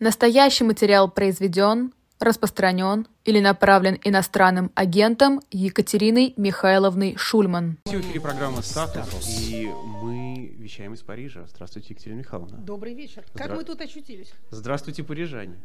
[0.00, 7.78] Настоящий материал произведен, распространен или направлен иностранным агентом Екатериной Михайловной Шульман.
[7.84, 11.46] В эфире программа «Статус», и мы вещаем из Парижа.
[11.48, 12.58] Здравствуйте, Екатерина Михайловна.
[12.58, 13.24] Добрый вечер.
[13.34, 14.32] Как Здра- мы тут очутились?
[14.50, 15.56] Здравствуйте, парижане.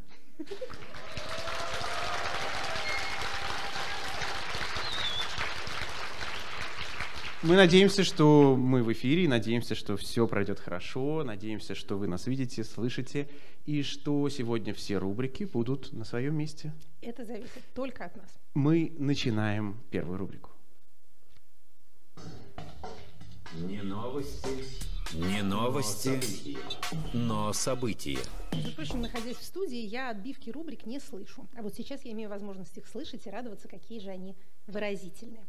[7.43, 12.25] Мы надеемся, что мы в эфире, надеемся, что все пройдет хорошо, надеемся, что вы нас
[12.25, 13.27] видите, слышите,
[13.65, 16.71] и что сегодня все рубрики будут на своем месте.
[17.01, 18.39] Это зависит только от нас.
[18.53, 20.51] Мы начинаем первую рубрику.
[23.59, 24.47] Не новости,
[25.13, 26.21] не новости,
[27.11, 28.19] но события.
[28.53, 31.45] Между прочим, находясь в студии, я отбивки рубрик не слышу.
[31.57, 34.33] А вот сейчас я имею возможность их слышать и радоваться, какие же они
[34.65, 35.45] выразительные.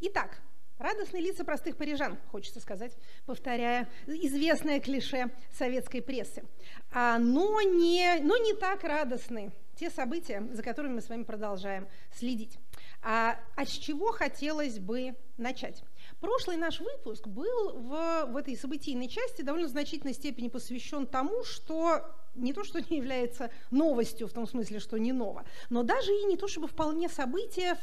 [0.00, 0.40] Итак,
[0.78, 2.96] радостные лица простых парижан, хочется сказать,
[3.26, 6.44] повторяя известное клише советской прессы.
[6.92, 11.86] А, но, не, но не так радостны те события, за которыми мы с вами продолжаем
[12.12, 12.58] следить.
[13.02, 15.84] А, а с чего хотелось бы начать?
[16.20, 22.04] Прошлый наш выпуск был в, в этой событийной части довольно значительной степени посвящен тому, что
[22.34, 26.24] не то, что не является новостью, в том смысле, что не ново, но даже и
[26.24, 27.76] не то, чтобы вполне событие,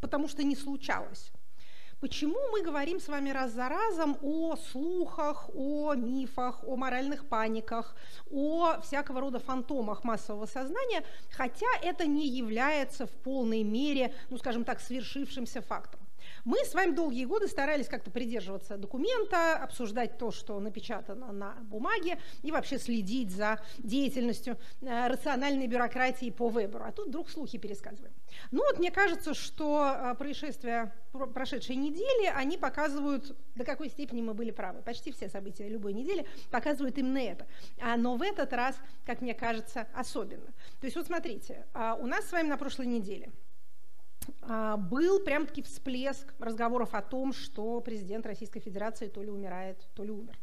[0.00, 1.32] потому что не случалось.
[2.00, 7.94] Почему мы говорим с вами раз за разом о слухах, о мифах, о моральных паниках,
[8.30, 14.64] о всякого рода фантомах массового сознания, хотя это не является в полной мере, ну скажем
[14.64, 15.99] так, свершившимся фактом?
[16.44, 22.18] Мы с вами долгие годы старались как-то придерживаться документа, обсуждать то, что напечатано на бумаге,
[22.42, 26.84] и вообще следить за деятельностью э, рациональной бюрократии по выбору.
[26.86, 28.14] А тут вдруг слухи пересказываем.
[28.50, 30.92] Ну вот мне кажется, что э, происшествия
[31.34, 34.82] прошедшей недели, они показывают, до какой степени мы были правы.
[34.82, 37.46] Почти все события любой недели показывают именно это.
[37.80, 40.46] А, но в этот раз, как мне кажется, особенно.
[40.80, 43.30] То есть вот смотрите, а, у нас с вами на прошлой неделе
[44.42, 50.04] а, был прям-таки всплеск разговоров о том, что президент Российской Федерации то ли умирает, то
[50.04, 50.38] ли умер.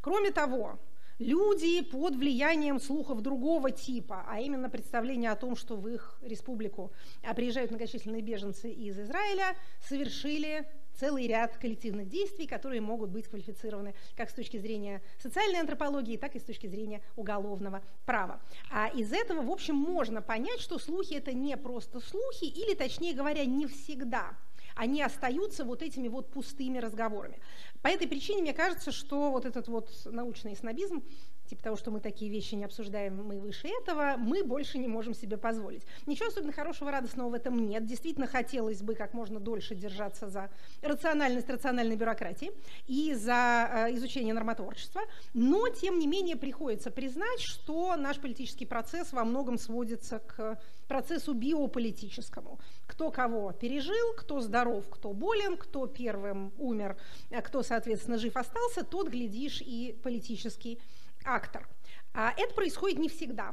[0.00, 0.78] Кроме того,
[1.18, 6.92] люди под влиянием слухов другого типа, а именно представления о том, что в их республику
[7.34, 10.66] приезжают многочисленные беженцы из Израиля, совершили
[10.98, 16.34] целый ряд коллективных действий, которые могут быть квалифицированы как с точки зрения социальной антропологии, так
[16.36, 18.40] и с точки зрения уголовного права.
[18.70, 23.14] А из этого, в общем, можно понять, что слухи это не просто слухи, или, точнее
[23.14, 24.36] говоря, не всегда
[24.76, 27.40] они остаются вот этими вот пустыми разговорами.
[27.82, 31.02] По этой причине мне кажется, что вот этот вот научный снобизм
[31.46, 35.14] типа того, что мы такие вещи не обсуждаем, мы выше этого, мы больше не можем
[35.14, 35.82] себе позволить.
[36.06, 37.86] Ничего особенно хорошего, радостного в этом нет.
[37.86, 40.50] Действительно хотелось бы как можно дольше держаться за
[40.82, 42.52] рациональность рациональной бюрократии
[42.86, 45.02] и за э, изучение нормотворчества,
[45.34, 50.58] но, тем не менее, приходится признать, что наш политический процесс во многом сводится к
[50.88, 52.58] процессу биополитическому.
[52.86, 56.96] Кто кого пережил, кто здоров, кто болен, кто первым умер,
[57.30, 60.80] а кто, соответственно, жив остался, тот, глядишь, и политический
[61.26, 61.68] актор.
[62.14, 63.52] А это происходит не всегда.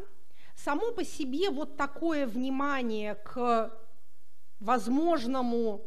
[0.56, 3.78] Само по себе вот такое внимание к
[4.60, 5.86] возможному,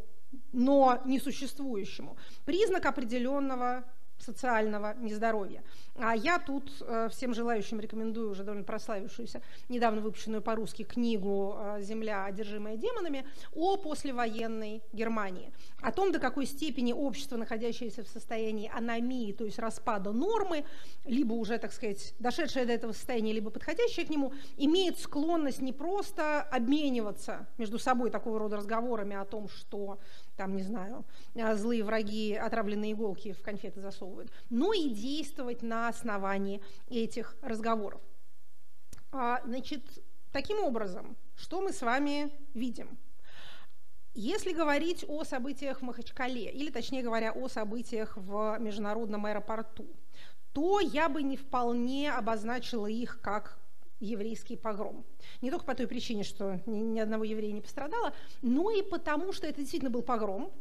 [0.52, 3.84] но несуществующему признак определенного
[4.18, 5.62] социального нездоровья.
[5.96, 11.80] А я тут э, всем желающим рекомендую уже довольно прославившуюся, недавно выпущенную по-русски книгу э,
[11.80, 15.52] «Земля, одержимая демонами» о послевоенной Германии.
[15.80, 20.64] О том, до какой степени общество, находящееся в состоянии аномии, то есть распада нормы,
[21.04, 25.72] либо уже, так сказать, дошедшее до этого состояния, либо подходящее к нему, имеет склонность не
[25.72, 29.98] просто обмениваться между собой такого рода разговорами о том, что
[30.36, 31.04] там, не знаю,
[31.34, 38.00] э, злые враги отравленные иголки в конфеты засовывают, но и действовать на основании этих разговоров.
[39.12, 39.82] А, значит,
[40.32, 42.98] таким образом, что мы с вами видим?
[44.14, 49.86] Если говорить о событиях в Махачкале, или точнее говоря, о событиях в международном аэропорту,
[50.52, 53.58] то я бы не вполне обозначила их как
[54.00, 55.04] еврейский погром.
[55.40, 58.12] Не только по той причине, что ни, ни одного еврея не пострадало,
[58.42, 60.52] но и потому, что это действительно был погром,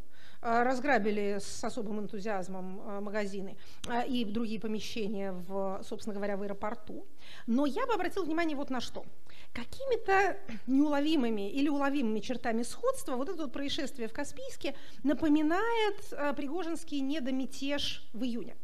[0.41, 6.43] а, разграбили с особым энтузиазмом а, магазины а, и другие помещения, в, собственно говоря, в
[6.43, 7.07] аэропорту.
[7.47, 9.05] Но я бы обратила внимание вот на что.
[9.53, 15.97] Какими-то неуловимыми или уловимыми чертами сходства вот это вот происшествие в Каспийске напоминает
[16.35, 18.55] Пригожинский недомятеж в июне.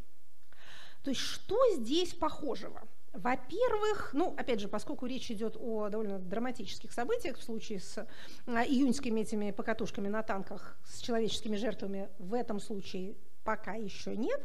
[1.03, 2.87] То есть что здесь похожего?
[3.13, 8.07] Во-первых, ну, опять же, поскольку речь идет о довольно драматических событиях в случае с
[8.45, 14.39] а, июньскими этими покатушками на танках с человеческими жертвами, в этом случае пока еще нет,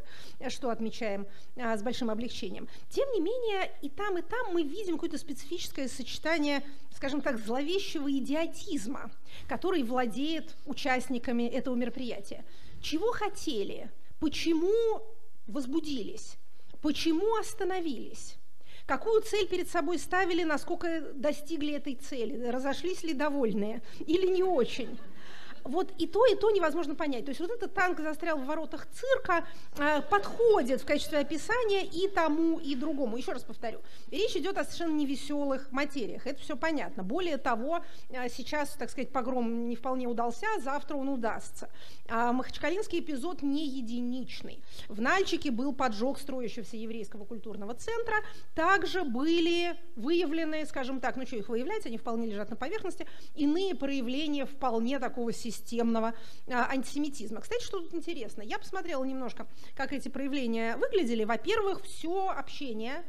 [0.49, 2.69] что отмечаем а, с большим облегчением.
[2.89, 8.11] Тем не менее, и там, и там мы видим какое-то специфическое сочетание, скажем так, зловещего
[8.11, 9.13] идиотизма,
[9.47, 12.45] который владеет участниками этого мероприятия.
[12.81, 13.93] Чего хотели?
[14.19, 15.03] Почему
[15.47, 16.37] возбудились?
[16.83, 18.37] Почему остановились?
[18.87, 24.97] Какую цель перед собой ставили, насколько достигли этой цели, разошлись ли довольные или не очень?
[25.69, 27.25] Вот и то, и то невозможно понять.
[27.25, 29.47] То есть вот этот танк застрял в воротах цирка
[29.79, 33.17] э, подходит в качестве описания и тому, и другому.
[33.17, 33.81] Еще раз повторю,
[34.11, 37.03] речь идет о совершенно невеселых материях, это все понятно.
[37.03, 41.69] Более того, э, сейчас, так сказать, погром не вполне удался, завтра он удастся.
[42.09, 44.63] А Махачкалинский эпизод не единичный.
[44.89, 48.17] В Нальчике был поджог строящегося еврейского культурного центра,
[48.55, 53.75] также были выявлены, скажем так, ну что их выявлять, они вполне лежат на поверхности, иные
[53.75, 56.15] проявления вполне такого системного системного
[56.49, 57.41] а, антисемитизма.
[57.41, 61.25] Кстати, что тут интересно, я посмотрела немножко, как эти проявления выглядели.
[61.25, 63.05] Во-первых, все общение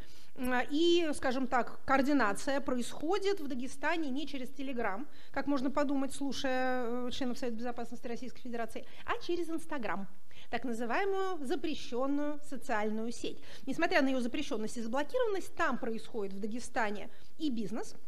[0.69, 7.11] и, скажем так, координация происходит в Дагестане не через Телеграм, как можно подумать, слушая э,
[7.11, 10.07] членов Совета Безопасности Российской Федерации, а через Инстаграм
[10.51, 13.41] так называемую запрещенную социальную сеть.
[13.65, 17.09] Несмотря на ее запрещенность и заблокированность, там происходит в Дагестане
[17.39, 17.95] и бизнес–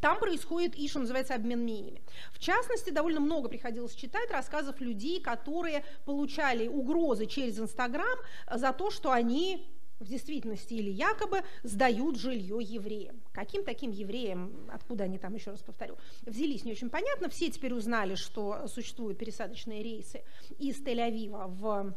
[0.00, 2.02] там происходит и, что называется, обмен мнениями.
[2.32, 8.18] В частности, довольно много приходилось читать рассказов людей, которые получали угрозы через Инстаграм
[8.50, 9.66] за то, что они
[9.98, 13.22] в действительности или якобы сдают жилье евреям.
[13.32, 17.28] Каким таким евреям, откуда они там, еще раз повторю, взялись, не очень понятно.
[17.28, 20.22] Все теперь узнали, что существуют пересадочные рейсы
[20.58, 21.94] из Тель-Авива в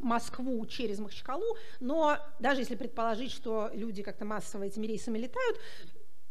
[0.00, 5.58] Москву через Махачкалу, но даже если предположить, что люди как-то массово этими рейсами летают,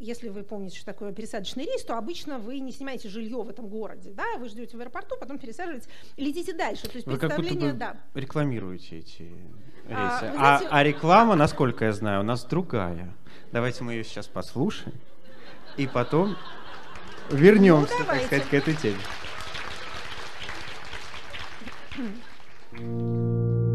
[0.01, 3.67] если вы помните, что такое пересадочный рейс, то обычно вы не снимаете жилье в этом
[3.67, 5.87] городе, да, вы ждете в аэропорту, потом пересаживаетесь,
[6.17, 6.87] летите дальше.
[6.87, 7.97] То есть вы представление, да.
[8.15, 9.31] рекламируете эти
[9.87, 10.35] а, рейсы.
[10.35, 13.13] А, знаете, а, а реклама, насколько я знаю, у нас другая.
[13.51, 14.95] Давайте мы ее сейчас послушаем
[15.77, 16.35] и потом
[17.29, 18.97] вернемся, ну, так сказать, к этой теме.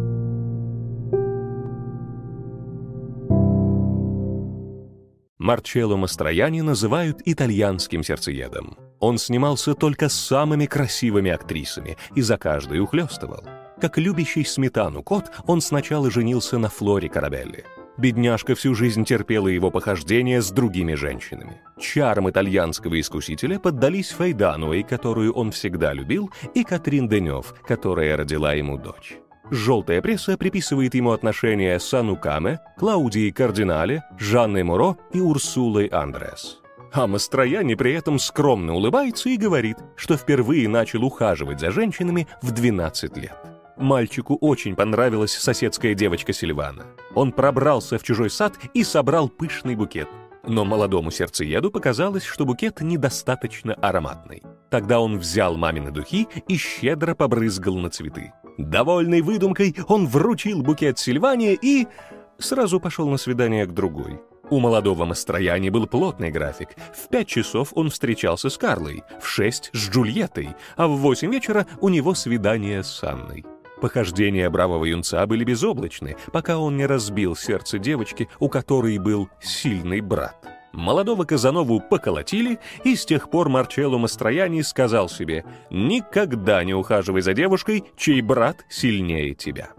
[5.39, 8.77] Марчелло Мастрояни называют итальянским сердцеедом.
[9.01, 13.45] Он снимался только с самыми красивыми актрисами и за каждой ухлёстывал.
[13.81, 17.65] Как любящий сметану кот, он сначала женился на Флоре Карабелли.
[17.99, 21.61] Бедняжка всю жизнь терпела его похождения с другими женщинами.
[21.79, 28.77] Чарам итальянского искусителя поддались Фейдануэй, которую он всегда любил, и Катрин Денев, которая родила ему
[28.79, 29.19] дочь.
[29.51, 36.61] Желтая пресса приписывает ему отношения с Анукаме, Клаудией Кардинале, Жанной Муро и Урсулой Андрес.
[36.93, 42.51] А Мастрояни при этом скромно улыбается и говорит, что впервые начал ухаживать за женщинами в
[42.53, 43.37] 12 лет.
[43.77, 46.87] Мальчику очень понравилась соседская девочка Сильвана.
[47.15, 50.09] Он пробрался в чужой сад и собрал пышный букет.
[50.47, 54.43] Но молодому сердцееду показалось, что букет недостаточно ароматный.
[54.71, 58.33] Тогда он взял мамины духи и щедро побрызгал на цветы.
[58.59, 61.87] Довольный выдумкой, он вручил букет Сильване и
[62.39, 64.21] сразу пошел на свидание к другой.
[64.49, 66.69] У молодого Мастрояни был плотный график.
[66.95, 71.67] В пять часов он встречался с Карлой, в шесть— с Джульеттой, а в восемь вечера
[71.81, 73.45] у него свидание с Анной.
[73.81, 80.01] Похождения бравого юнца были безоблачны, пока он не разбил сердце девочки, у которой был сильный
[80.01, 80.56] брат.
[80.73, 87.33] Молодого Казанову поколотили, и с тех пор Марчелло Мастрояни сказал себе «Никогда не ухаживай за
[87.35, 89.71] девушкой, чей брат сильнее тебя».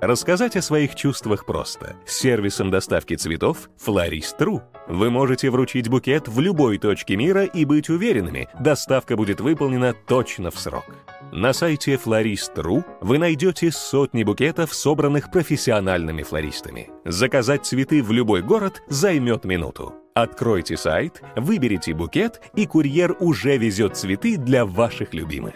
[0.00, 1.96] Рассказать о своих чувствах просто.
[2.04, 7.88] С сервисом доставки цветов Florist.ru вы можете вручить букет в любой точке мира и быть
[7.88, 10.84] уверенными, доставка будет выполнена точно в срок.
[11.32, 16.90] На сайте Florist.ru вы найдете сотни букетов, собранных профессиональными флористами.
[17.04, 19.94] Заказать цветы в любой город займет минуту.
[20.14, 25.54] Откройте сайт, выберите букет, и курьер уже везет цветы для ваших любимых.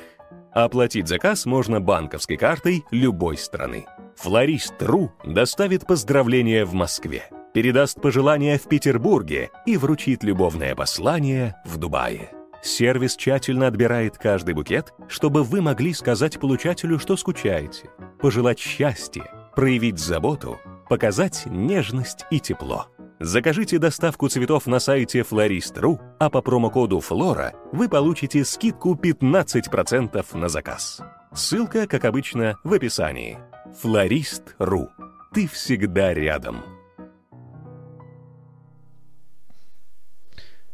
[0.52, 3.86] Оплатить заказ можно банковской картой любой страны.
[4.16, 7.24] Флорист.ру доставит поздравления в Москве,
[7.54, 12.30] передаст пожелания в Петербурге и вручит любовное послание в Дубае.
[12.62, 17.90] Сервис тщательно отбирает каждый букет, чтобы вы могли сказать получателю, что скучаете,
[18.20, 19.24] пожелать счастья,
[19.56, 22.86] проявить заботу, показать нежность и тепло.
[23.18, 30.48] Закажите доставку цветов на сайте Florist.ru, а по промокоду FLORA вы получите скидку 15% на
[30.48, 31.02] заказ.
[31.34, 33.38] Ссылка, как обычно, в описании.
[33.72, 34.88] Florist.ru.
[35.32, 36.62] Ты всегда рядом.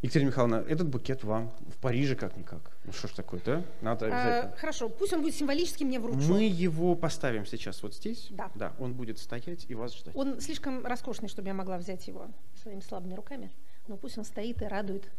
[0.00, 2.70] Екатерина Михайловна, этот букет вам в Париже как-никак.
[2.84, 3.62] Ну что ж такое, да?
[3.82, 4.54] Надо обязательно.
[4.54, 6.32] А, хорошо, пусть он будет символически мне вручен.
[6.32, 8.28] Мы его поставим сейчас вот здесь.
[8.30, 8.50] Да.
[8.54, 10.14] Да, он будет стоять и вас ждать.
[10.16, 12.28] Он слишком роскошный, чтобы я могла взять его
[12.62, 13.50] своими слабыми руками.
[13.88, 15.10] Но пусть он стоит и радует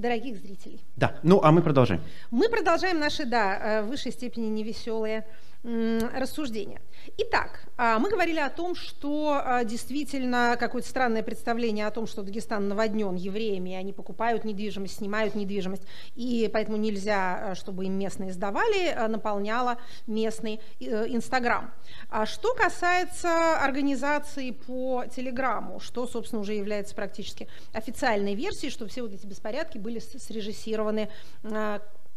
[0.00, 0.80] дорогих зрителей.
[0.96, 2.02] Да, ну а мы продолжаем.
[2.30, 5.26] Мы продолжаем наши, да, э, в высшей степени невеселые
[5.62, 6.80] рассуждения.
[7.18, 12.22] Итак, а, мы говорили о том, что а, действительно какое-то странное представление о том, что
[12.22, 15.82] Дагестан наводнен евреями, и они покупают недвижимость, снимают недвижимость,
[16.14, 19.76] и поэтому нельзя, а, чтобы им местные сдавали, наполняла
[20.06, 21.72] местный э, Инстаграм.
[22.08, 29.02] А что касается организации по Телеграму, что, собственно, уже является практически официальной версией, что все
[29.02, 31.10] вот эти беспорядки были срежиссированы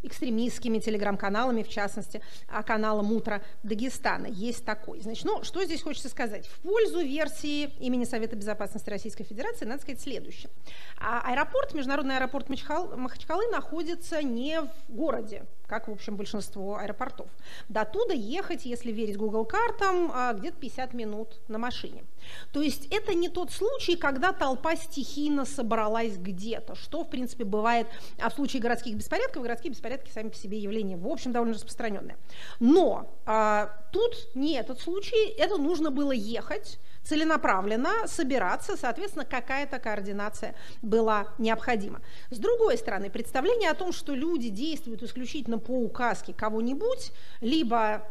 [0.04, 4.26] экстремистскими телеграм-каналами, в частности, а, каналом «Утро Дагестана».
[4.26, 5.00] Есть такой.
[5.00, 6.46] Значит, ну, что здесь хочется сказать?
[6.46, 10.50] В пользу версии имени Совета Безопасности Российской Федерации надо сказать следующее.
[10.98, 17.28] А аэропорт, международный аэропорт Махачкалы находится не в городе, как, в общем, большинство аэропортов.
[17.68, 22.04] До туда ехать, если верить Google картам, а, где-то 50 минут на машине.
[22.52, 27.86] То есть это не тот случай, когда толпа стихийно собралась где-то, что, в принципе, бывает
[28.20, 29.42] а в случае городских беспорядков.
[29.42, 32.16] Городские беспорядки сами по себе явление, в общем, довольно распространенное.
[32.60, 40.54] Но а, тут не этот случай, это нужно было ехать целенаправленно собираться, соответственно, какая-то координация
[40.82, 42.00] была необходима.
[42.30, 48.02] С другой стороны, представление о том, что люди действуют исключительно по указке кого-нибудь, либо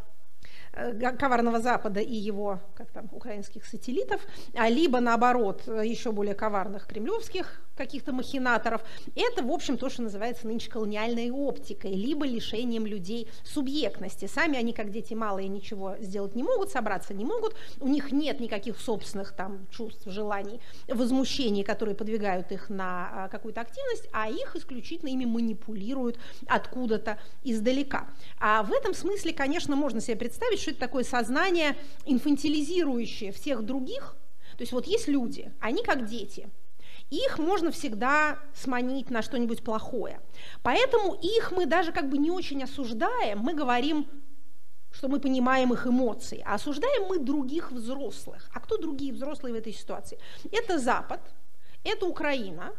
[0.76, 4.22] Э, коварного Запада и его, как там, украинских сателлитов,
[4.56, 8.82] а либо наоборот еще более коварных кремлевских каких-то махинаторов.
[9.16, 14.26] Это, в общем, то, что называется нынче колониальной оптикой, либо лишением людей субъектности.
[14.26, 18.40] Сами они, как дети малые, ничего сделать не могут, собраться не могут, у них нет
[18.40, 24.56] никаких собственных там чувств, желаний, возмущений, которые подвигают их на а, какую-то активность, а их
[24.56, 28.08] исключительно ими манипулируют откуда-то издалека.
[28.40, 31.76] А в этом смысле, конечно, можно себе представить, что это такое сознание
[32.06, 34.16] инфантилизирующее всех других,
[34.58, 36.48] то есть вот есть люди, они как дети–
[37.10, 40.20] их можно всегда сманить на что-нибудь плохое.
[40.62, 44.08] Поэтому их мы даже как бы не очень осуждаем, мы говорим,
[44.92, 48.50] что мы понимаем их эмоции, а осуждаем мы других взрослых.
[48.54, 50.20] А кто другие взрослые в этой ситуации?
[50.52, 51.22] Это Запад,
[51.84, 52.74] это Украина,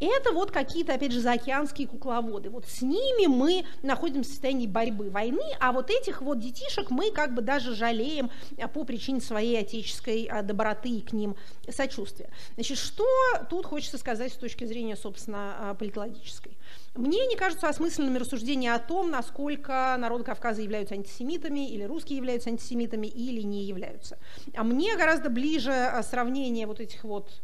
[0.00, 2.50] это вот какие-то, опять же, заокеанские кукловоды.
[2.50, 7.10] Вот с ними мы находимся в состоянии борьбы, войны, а вот этих вот детишек мы
[7.10, 11.36] как бы даже жалеем а, по причине своей отеческой а, доброты и к ним
[11.68, 12.30] сочувствия.
[12.54, 13.04] Значит, что
[13.50, 16.56] тут хочется сказать с точки зрения, собственно, а, политологической?
[16.94, 22.50] Мне не кажутся осмысленными рассуждения о том, насколько народы Кавказа являются антисемитами, или русские являются
[22.50, 24.18] антисемитами, или не являются.
[24.54, 27.40] А мне гораздо ближе сравнение вот этих вот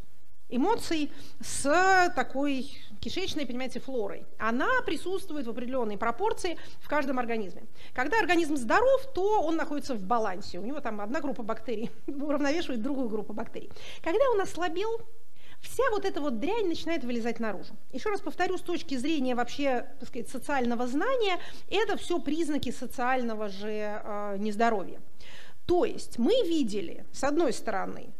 [0.49, 1.11] эмоций
[1.41, 2.71] с такой
[3.01, 4.25] кишечной, понимаете, флорой.
[4.39, 7.65] Она присутствует в определенной пропорции в каждом организме.
[7.93, 10.59] Когда организм здоров, то он находится в балансе.
[10.59, 13.71] У него там одна группа бактерий уравновешивает другую группу бактерий.
[14.03, 15.01] Когда он ослабел,
[15.61, 17.75] вся вот эта вот дрянь начинает вылезать наружу.
[17.93, 21.39] Еще раз повторю, с точки зрения вообще, так сказать, социального знания,
[21.71, 25.01] это все признаки социального же э, нездоровья.
[25.67, 28.11] То есть мы видели, с одной стороны,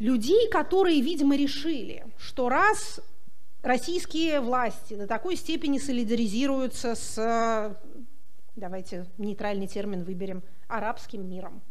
[0.00, 3.00] людей, которые, видимо, решили, что раз
[3.62, 7.76] российские власти до такой степени солидаризируются с,
[8.56, 11.62] давайте нейтральный термин выберем, арабским миром,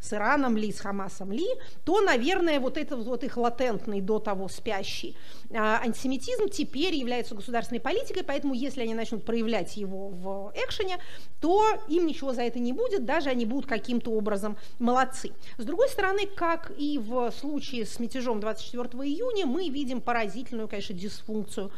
[0.00, 1.46] с Ираном ли, с Хамасом ли,
[1.84, 5.16] то, наверное, вот этот вот их латентный до того спящий
[5.52, 10.98] а, антисемитизм теперь является государственной политикой, поэтому если они начнут проявлять его в экшене,
[11.40, 15.32] то им ничего за это не будет, даже они будут каким-то образом молодцы.
[15.56, 20.94] С другой стороны, как и в случае с мятежом 24 июня, мы видим поразительную, конечно,
[20.94, 21.70] дисфункцию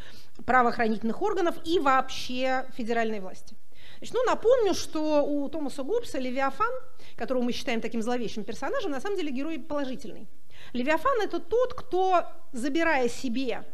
[0.44, 3.59] правоохранительных органов и вообще федеральной власти.
[4.00, 6.72] Значит, ну, напомню, что у Томаса Гоббса Левиафан,
[7.16, 10.26] которого мы считаем таким зловещим персонажем, на самом деле герой положительный.
[10.72, 13.64] Левиафан– это тот, кто, забирая себе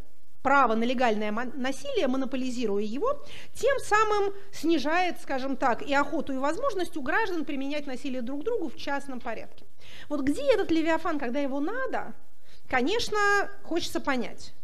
[0.42, 6.96] право на легальное насилие, монополизируя его, тем самым снижает, скажем так, и охоту, и возможность
[6.96, 9.64] у граждан применять насилие друг к другу в частном порядке.
[10.08, 12.14] Вот где этот Левиафан, когда его надо,
[12.68, 13.18] конечно,
[13.62, 14.54] хочется понять.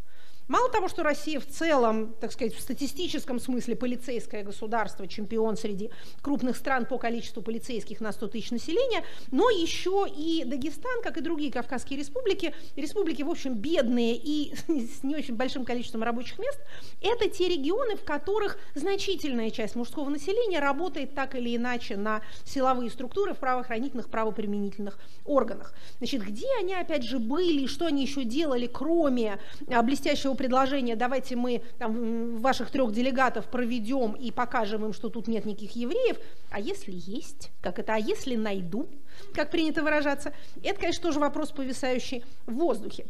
[0.53, 5.91] Мало того, что Россия в целом, так сказать, в статистическом смысле полицейское государство, чемпион среди
[6.21, 11.23] крупных стран по количеству полицейских на 100 тысяч населения, но еще и Дагестан, как и
[11.23, 16.61] другие Кавказские республики, республики, в общем, бедные и с не очень большим количеством рабочих мест,
[17.01, 22.91] это те регионы, в которых значительная часть мужского населения работает так или иначе на силовые
[22.91, 25.73] структуры в правоохранительных, правоприменительных органах.
[25.97, 31.37] Значит, где они, опять же, были, что они еще делали, кроме а, блестящего предложение, давайте
[31.37, 36.17] мы там, ваших трех делегатов проведем и покажем им, что тут нет никаких евреев,
[36.51, 38.89] а если есть, как это, а если найду,
[39.35, 40.33] как принято выражаться,
[40.65, 43.07] это, конечно, тоже вопрос, повисающий в воздухе.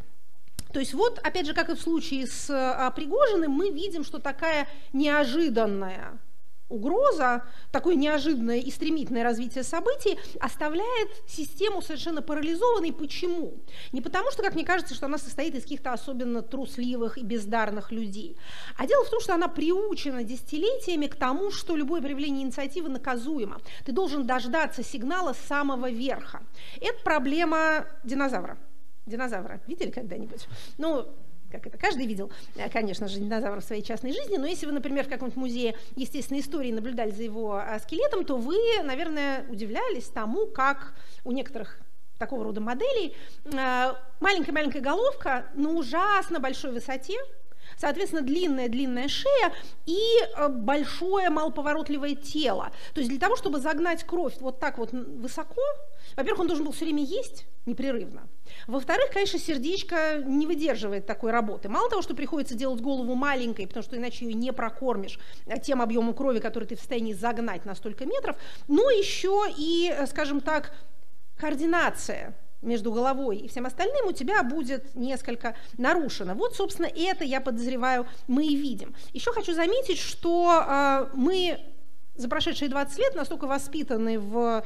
[0.75, 4.19] То есть вот, опять же, как и в случае с а, Пригожиным, мы видим, что
[4.19, 6.19] такая неожиданная
[6.73, 12.93] угроза, такое неожиданное и стремительное развитие событий оставляет систему совершенно парализованной.
[12.93, 13.55] Почему?
[13.93, 17.93] Не потому, что, как мне кажется, что она состоит из каких-то особенно трусливых и бездарных
[17.93, 18.37] людей,
[18.77, 23.61] а дело в том, что она приучена десятилетиями к тому, что любое проявление инициативы наказуемо.
[23.85, 26.43] Ты должен дождаться сигнала с самого верха.
[26.81, 28.59] Это проблема динозавра.
[29.07, 29.61] Динозавра.
[29.67, 30.47] Видели когда-нибудь?
[30.79, 31.09] Ну,
[31.53, 34.73] как это каждый видел, э, конечно же, динозавра в своей частной жизни, но если вы,
[34.73, 40.09] например, в каком-нибудь музее естественной истории наблюдали за его а, скелетом, то вы, наверное, удивлялись
[40.09, 40.95] тому, как
[41.25, 41.79] у некоторых
[42.19, 47.19] такого рода моделей э, маленькая-маленькая головка на ужасно большой высоте,
[47.77, 49.53] Соответственно, длинная-длинная шея
[49.87, 49.99] и
[50.37, 52.71] э, большое малоповоротливое тело.
[52.95, 55.63] То есть для того, чтобы загнать кровь вот так вот высоко,
[56.17, 58.29] во-первых, он должен был все время есть непрерывно.
[58.67, 61.69] Во-вторых, конечно, сердечко не выдерживает такой работы.
[61.69, 65.83] Мало того, что приходится делать голову маленькой, потому что иначе ее не прокормишь э, тем
[65.83, 68.37] объемом крови, который ты в состоянии загнать на столько метров,
[68.69, 70.75] но еще и, э, скажем так,
[71.37, 76.35] координация между головой и всем остальным у тебя будет несколько нарушено.
[76.35, 78.95] Вот, собственно, это, я подозреваю, мы и видим.
[79.13, 81.59] Еще хочу заметить, что э, мы
[82.15, 84.65] за прошедшие 20 лет настолько воспитаны в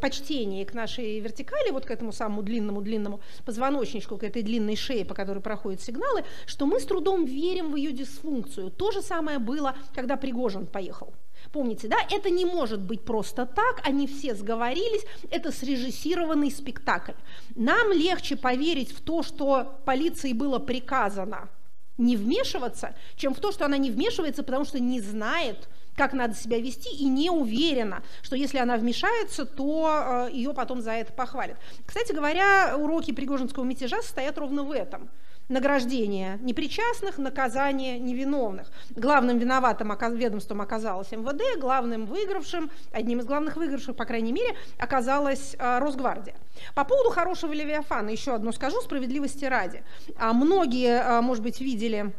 [0.00, 5.14] почтении к нашей вертикали, вот к этому самому длинному-длинному позвоночничку, к этой длинной шее, по
[5.14, 8.70] которой проходят сигналы, что мы с трудом верим в ее дисфункцию.
[8.70, 11.12] То же самое было, когда Пригожин поехал.
[11.50, 17.12] Помните, да, это не может быть просто так, они все сговорились, это срежиссированный спектакль.
[17.56, 21.50] Нам легче поверить в то, что полиции было приказано
[21.98, 26.34] не вмешиваться, чем в то, что она не вмешивается, потому что не знает, как надо
[26.34, 31.12] себя вести, и не уверена, что если она вмешается, то э, ее потом за это
[31.12, 31.58] похвалят.
[31.86, 35.10] Кстати говоря, уроки Пригожинского мятежа состоят ровно в этом–
[35.48, 38.68] награждение непричастных, наказание невиновных.
[38.90, 45.54] Главным виноватым ведомством оказалось МВД, главным выигравшим, одним из главных выигравших, по крайней мере, оказалась
[45.58, 46.34] а, Росгвардия.
[46.74, 49.84] По поводу хорошего Левиафана еще одно скажу, справедливости ради.
[50.16, 52.12] А, многие, а, может быть, видели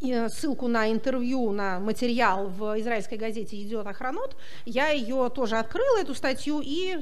[0.00, 4.36] ссылку на интервью, на материал в израильской газете «Идет охранот».
[4.64, 6.98] Я ее тоже открыла, эту статью, и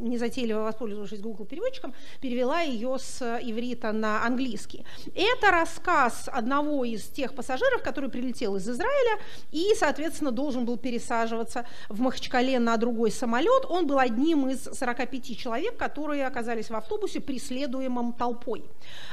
[0.00, 4.84] незатейливо воспользовавшись Google переводчиком, перевела ее с иврита на английский.
[5.14, 9.20] Это рассказ одного из тех пассажиров, который прилетел из Израиля
[9.52, 13.64] и, соответственно, должен был пересаживаться в Махачкале на другой самолет.
[13.68, 18.64] Он был одним из 45 человек, которые оказались в автобусе, преследуемом толпой.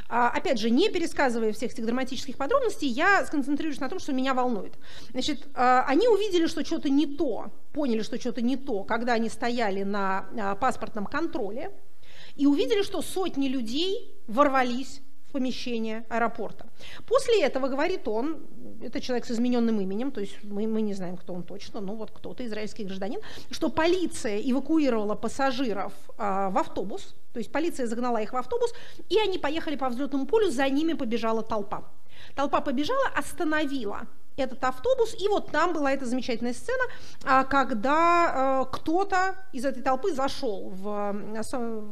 [0.10, 4.34] А, опять же, не пересказывая всех этих драматических подробностей, я сконцентрируюсь на том, что меня
[4.34, 4.74] волнует.
[5.12, 9.30] Значит, а, они увидели, что что-то не то, поняли, что что-то не то, когда они
[9.30, 11.72] стояли на а, паспортном контроле
[12.36, 16.66] и увидели, что сотни людей ворвались в помещение аэропорта.
[17.08, 18.38] После этого, говорит он,
[18.82, 21.96] это человек с измененным именем, то есть мы, мы не знаем, кто он точно, но
[21.96, 23.20] вот кто-то, израильский гражданин,
[23.52, 28.74] что полиция эвакуировала пассажиров а, в автобус, то есть полиция загнала их в автобус,
[29.10, 31.84] и они поехали по взлетному полю, за ними побежала толпа.
[32.36, 36.84] Толпа побежала, остановила этот автобус, и вот там была эта замечательная сцена,
[37.24, 41.14] а, когда э, кто-то из этой толпы зашел в,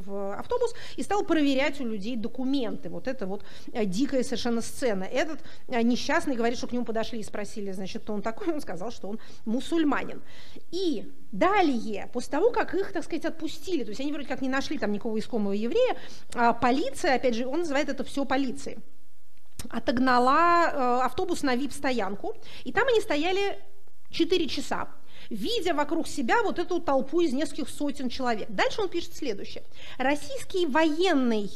[0.06, 2.90] в автобус и стал проверять у людей документы.
[2.90, 5.04] Вот это вот э, дикая совершенно сцена.
[5.04, 8.62] Этот э, несчастный говорит, что к нему подошли и спросили, значит, кто он такой, он
[8.62, 10.22] сказал, что он мусульманин.
[10.72, 14.50] И далее, после того, как их, так сказать, отпустили, то есть они вроде как не
[14.50, 15.96] нашли там никакого искомого еврея,
[16.34, 18.80] а полиция, опять же, он называет это все полицией
[19.70, 23.60] отогнала э, автобус на вип-стоянку, и там они стояли
[24.10, 24.90] 4 часа,
[25.30, 28.50] видя вокруг себя вот эту толпу из нескольких сотен человек.
[28.50, 29.64] Дальше он пишет следующее.
[29.98, 31.50] Российский военный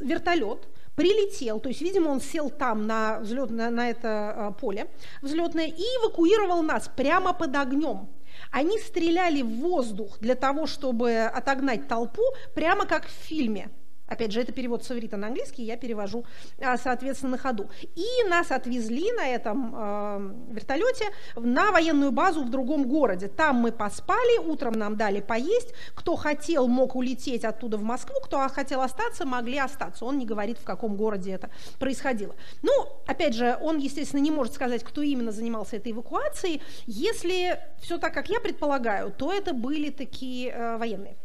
[0.00, 4.88] вертолет прилетел, то есть, видимо, он сел там на, взлет, на, на это э, поле
[5.22, 8.08] взлетное и эвакуировал нас прямо под огнем.
[8.50, 12.22] Они стреляли в воздух для того, чтобы отогнать толпу,
[12.54, 13.70] прямо как в фильме
[14.06, 16.24] Опять же, это перевод с иврита на английский, я перевожу,
[16.60, 17.68] а, соответственно, на ходу.
[17.94, 23.28] И нас отвезли на этом э, вертолете на военную базу в другом городе.
[23.28, 25.74] Там мы поспали, утром нам дали поесть.
[25.94, 30.04] Кто хотел, мог улететь оттуда в Москву, кто хотел остаться, могли остаться.
[30.04, 32.34] Он не говорит, в каком городе это происходило.
[32.62, 32.72] Ну,
[33.06, 36.62] опять же, он, естественно, не может сказать, кто именно занимался этой эвакуацией.
[36.86, 41.16] Если все так, как я предполагаю, то это были такие э, военные.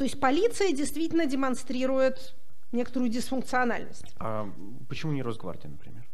[0.00, 2.34] То есть полиция действительно демонстрирует
[2.72, 4.14] некоторую дисфункциональность.
[4.18, 4.48] А
[4.88, 6.08] почему не Росгвардия, например?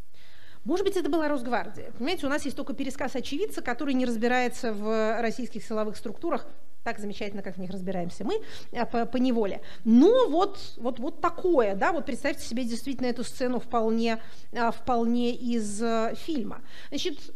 [0.64, 1.92] Может быть, это была Росгвардия.
[1.92, 6.48] Понимаете, у нас есть только пересказ очевидца, который не разбирается в российских силовых структурах
[6.82, 8.40] так замечательно, как в них разбираемся мы
[8.72, 9.60] э, по, по неволе.
[9.84, 14.20] Но вот, вот, вот такое, да, вот представьте себе действительно эту сцену вполне,
[14.50, 16.62] э, вполне из э, фильма.
[16.88, 17.32] Значит,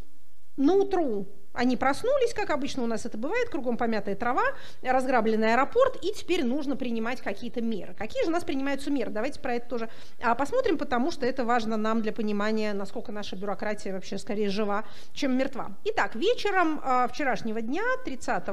[0.57, 4.45] на утру они проснулись, как обычно у нас это бывает, кругом помятая трава,
[4.83, 7.95] разграбленный аэропорт, и теперь нужно принимать какие-то меры.
[7.95, 9.11] Какие же у нас принимаются меры?
[9.11, 9.89] Давайте про это тоже
[10.23, 14.85] а, посмотрим, потому что это важно нам для понимания, насколько наша бюрократия вообще скорее жива,
[15.13, 15.77] чем мертва.
[15.85, 18.45] Итак, вечером а, вчерашнего дня, 30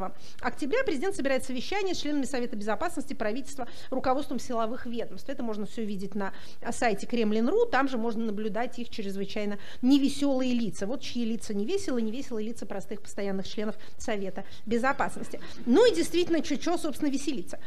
[0.42, 5.30] октября, президент собирает совещание с членами Совета Безопасности правительства, руководством силовых ведомств.
[5.30, 6.34] Это можно все видеть на
[6.72, 10.88] сайте Кремлин.ру, там же можно наблюдать их чрезвычайно невеселые лица.
[10.88, 15.40] Вот чьи лица не веселые, невеселые лица простых постоянных членов Совета Безопасности.
[15.66, 17.60] Ну и действительно, чуть-чуть, собственно, веселиться.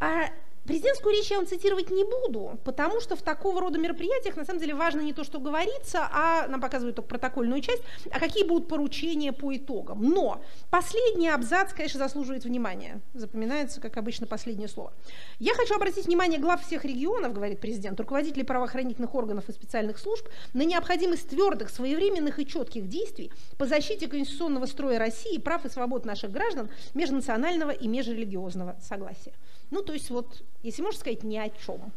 [0.00, 0.30] А
[0.68, 4.60] Президентскую речь я вам цитировать не буду, потому что в такого рода мероприятиях на самом
[4.60, 8.68] деле важно не то, что говорится, а нам показывают только протокольную часть, а какие будут
[8.68, 10.02] поручения по итогам.
[10.02, 13.00] Но последний абзац, конечно, заслуживает внимания.
[13.14, 14.92] Запоминается, как обычно, последнее слово.
[15.38, 20.28] Я хочу обратить внимание глав всех регионов, говорит президент, руководителей правоохранительных органов и специальных служб,
[20.52, 26.04] на необходимость твердых, своевременных и четких действий по защите конституционного строя России, прав и свобод
[26.04, 29.32] наших граждан, межнационального и межрелигиозного согласия.
[29.70, 31.92] Ну, то есть вот, если можно сказать ни о чем,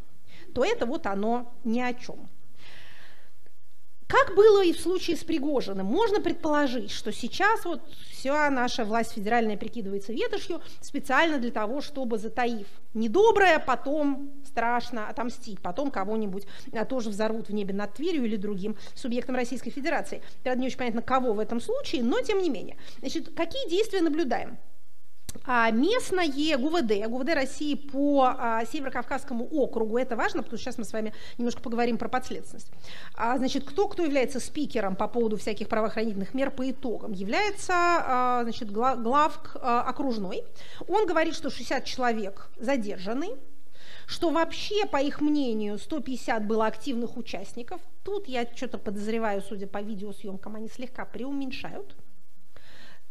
[0.54, 2.30] то это вот оно ни о чем.
[4.12, 7.82] Как было и в случае с Пригожиным, можно предположить, что сейчас вот
[8.12, 15.62] вся наша власть федеральная прикидывается ветошью специально для того, чтобы, затаив недоброе, потом страшно отомстить,
[15.62, 20.22] потом кого-нибудь а, тоже взорвут в небе над Тверью или другим субъектом Российской Федерации.
[20.44, 22.76] Правда, не очень понятно, кого в этом случае, но тем не менее.
[23.00, 24.58] Значит, какие действия наблюдаем?
[25.46, 30.84] А местное ГУВД, ГУВД России по а, Северо-Кавказскому округу, это важно, потому что сейчас мы
[30.84, 32.72] с вами немножко поговорим про подследственность.
[33.16, 37.14] А, значит, кто, кто является спикером по поводу всяких правоохранительных мер по итогам?
[37.14, 40.44] Является значит, главк окружной.
[40.88, 43.38] Он говорит, что 60 человек задержаны,
[44.06, 47.82] что вообще, по их мнению, 150 было активных участников.
[48.04, 51.96] Тут я что-то подозреваю, судя по видеосъемкам, они слегка преуменьшают.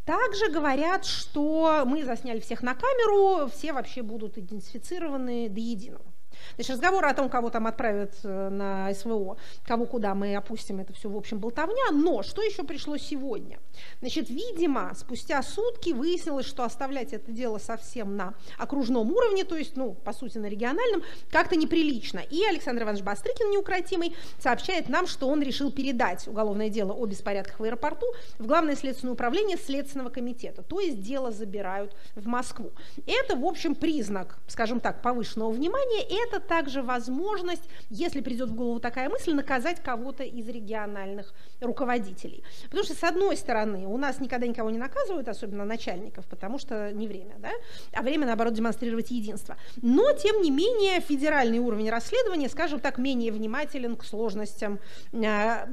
[0.05, 6.10] Также говорят, что мы засняли всех на камеру, все вообще будут идентифицированы до единого.
[6.55, 10.93] Значит, разговор о том, кого там отправят э, на СВО, кого куда мы опустим, это
[10.93, 11.91] все, в общем, болтовня.
[11.91, 13.59] Но что еще пришло сегодня?
[13.99, 19.75] Значит, видимо, спустя сутки выяснилось, что оставлять это дело совсем на окружном уровне, то есть,
[19.75, 22.19] ну, по сути, на региональном, как-то неприлично.
[22.19, 27.59] И Александр Иванович Бастрыкин, неукротимый, сообщает нам, что он решил передать уголовное дело о беспорядках
[27.59, 28.05] в аэропорту
[28.37, 32.71] в Главное следственное управление Следственного комитета, то есть дело забирают в Москву.
[33.07, 38.79] Это, в общем, признак, скажем так, повышенного внимания, это также возможность, если придет в голову
[38.79, 42.43] такая мысль, наказать кого-то из региональных руководителей.
[42.63, 46.91] Потому что, с одной стороны, у нас никогда никого не наказывают, особенно начальников, потому что
[46.91, 47.51] не время, да?
[47.93, 49.57] а время, наоборот, демонстрировать единство.
[49.81, 54.79] Но, тем не менее, федеральный уровень расследования, скажем так, менее внимателен к сложностям
[55.13, 55.67] а,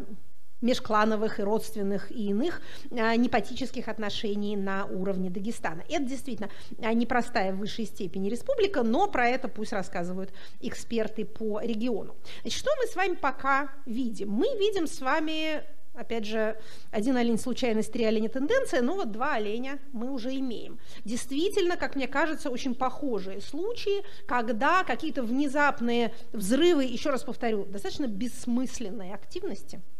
[0.60, 5.82] межклановых и родственных и иных а, непатических отношений на уровне Дагестана.
[5.88, 6.50] Это действительно
[6.82, 12.16] а, непростая в высшей степени республика, но про это пусть рассказывают эксперты по региону.
[12.42, 14.30] Значит, что мы с вами пока видим?
[14.30, 15.62] Мы видим с вами
[15.94, 16.56] Опять же,
[16.92, 20.78] один олень случайность, три оленя тенденция, но вот два оленя мы уже имеем.
[21.04, 28.06] Действительно, как мне кажется, очень похожие случаи, когда какие-то внезапные взрывы, еще раз повторю, достаточно
[28.06, 29.80] бессмысленные активности–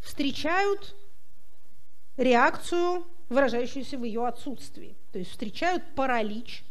[0.00, 0.96] встречают
[2.16, 4.96] реакцию, выражающуюся в ее отсутствии.
[5.12, 6.64] То есть встречают паралич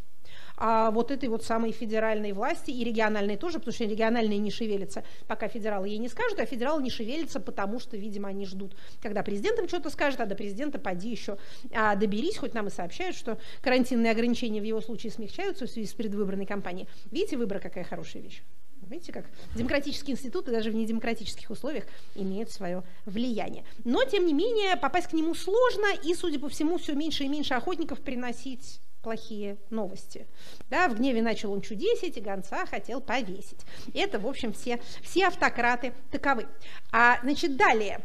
[0.59, 5.03] а вот этой вот самой федеральной власти и региональной тоже, потому что региональные не шевелятся,
[5.25, 9.23] пока федералы ей не скажут, а федералы не шевелятся, потому что, видимо, они ждут, когда
[9.23, 11.37] президент им что-то скажет, а до президента поди еще
[11.73, 15.87] а, доберись, хоть нам и сообщают, что карантинные ограничения в его случае смягчаются в связи
[15.87, 16.89] с предвыборной кампанией.
[17.09, 18.43] Видите, выбор какая хорошая вещь.
[18.89, 23.63] Видите, как демократические институты даже в недемократических условиях имеют свое влияние.
[23.85, 27.27] Но, тем не менее, попасть к нему сложно, и, судя по всему, все меньше и
[27.27, 30.25] меньше охотников приносить плохие новости.
[30.71, 33.59] Да, в гневе начал он чудесить, и гонца хотел повесить.
[33.93, 36.47] Это, в общем, все, все автократы таковы.
[36.91, 38.01] А, значит, далее,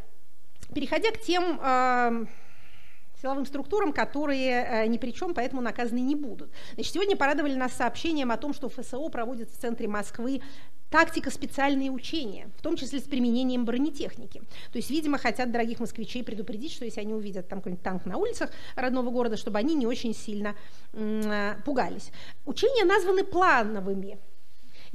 [0.74, 1.58] переходя к тем...
[1.62, 2.26] Э,
[3.24, 6.50] силовым структурам, которые э, ни при чем, поэтому наказаны не будут.
[6.74, 10.42] Значит, сегодня порадовали нас сообщением о том, что ФСО проводит в центре Москвы
[10.94, 14.38] тактика специальные учения, в том числе с применением бронетехники.
[14.70, 18.16] То есть, видимо, хотят дорогих москвичей предупредить, что если они увидят там какой-нибудь танк на
[18.16, 20.54] улицах родного города, чтобы они не очень сильно
[20.92, 22.12] м- пугались.
[22.46, 24.18] Учения названы плановыми,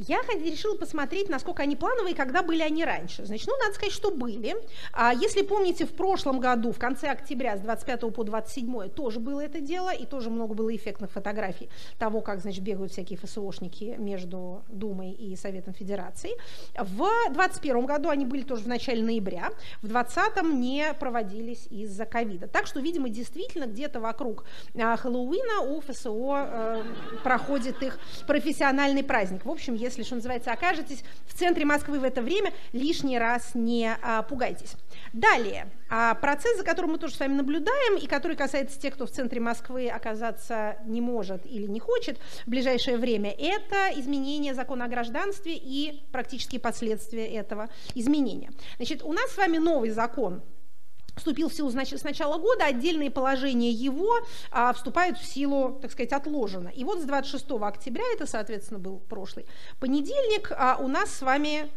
[0.08, 3.26] Я решила посмотреть, насколько они плановые, когда были они раньше.
[3.26, 4.56] Значит, ну, надо сказать, что были.
[4.94, 9.42] А если помните, в прошлом году, в конце октября, с 25 по 27, тоже было
[9.42, 14.64] это дело, и тоже много было эффектных фотографий того, как, значит, бегают всякие ФСОшники между
[14.70, 16.32] Думой и Советом Федерации.
[16.78, 19.50] В 21 году они были тоже в начале ноября,
[19.82, 22.48] в 20 не проводились из-за ковида.
[22.48, 26.84] Так что, видимо, действительно где-то вокруг а, Хэллоуина у ФСО э,
[27.24, 29.46] проходит их профессиональный праздник.
[29.46, 33.96] В общем, если, что называется, окажетесь в центре Москвы в это время, лишний раз не
[34.02, 34.76] а, пугайтесь.
[35.14, 39.06] Далее, а процесс, за которым мы тоже с вами наблюдаем, и который касается тех, кто
[39.06, 44.86] в центре Москвы оказаться не может или не хочет в ближайшее время, это изменение закона
[44.86, 48.52] о гражданстве и практические последствия этого изменения.
[48.78, 50.44] Значит, у нас с вами новый закон
[51.20, 54.20] вступил в силу значит, с начала года, отдельные положения его
[54.52, 56.70] а, вступают в силу, так сказать, отложено.
[56.70, 59.46] И вот с 26 октября, это, соответственно, был прошлый
[59.80, 61.70] понедельник, а, у нас с вами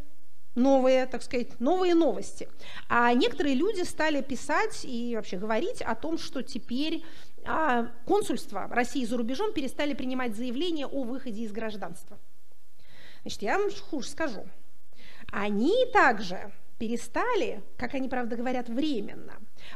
[0.55, 2.49] новые, так сказать, новые новости.
[2.89, 7.05] А некоторые люди стали писать и вообще говорить о том, что теперь
[7.45, 12.19] а, консульства России за рубежом перестали принимать заявления о выходе из гражданства.
[13.23, 14.47] Значит, я вам хуже скажу.
[15.31, 16.53] Они также
[16.83, 19.35] перестали, как они, правда, говорят, временно,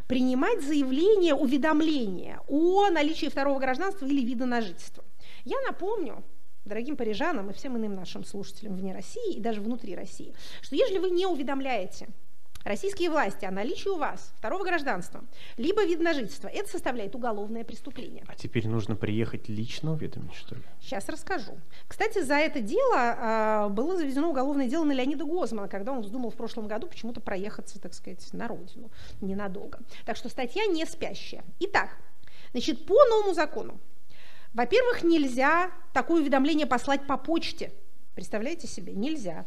[0.09, 5.05] принимать заявления, уведомления о наличии второго гражданства или вида на жительство.
[5.45, 6.25] Я напомню,
[6.65, 10.99] дорогим парижанам и всем иным нашим слушателям вне России и даже внутри России, что если
[10.99, 12.09] вы не уведомляете
[12.67, 15.25] российские власти о наличии у вас второго гражданства,
[15.57, 18.25] либо вид на жительство, это составляет уголовное преступление.
[18.29, 20.63] А теперь нужно приехать лично уведомить, что ли?
[20.81, 21.59] Сейчас расскажу.
[21.89, 26.31] Кстати, за это дело э, было заведено уголовное дело на Леонида Гозмана, когда он вздумал
[26.31, 29.79] в прошлом году почему-то проехаться, так сказать, на родину ненадолго.
[30.05, 31.45] Так что статья не спящая.
[31.61, 31.97] Итак,
[32.53, 33.81] значит, по новому закону
[34.57, 37.73] во-первых, нельзя такое уведомление послать по почте.
[38.15, 38.95] Представляете себе?
[38.95, 39.45] Нельзя.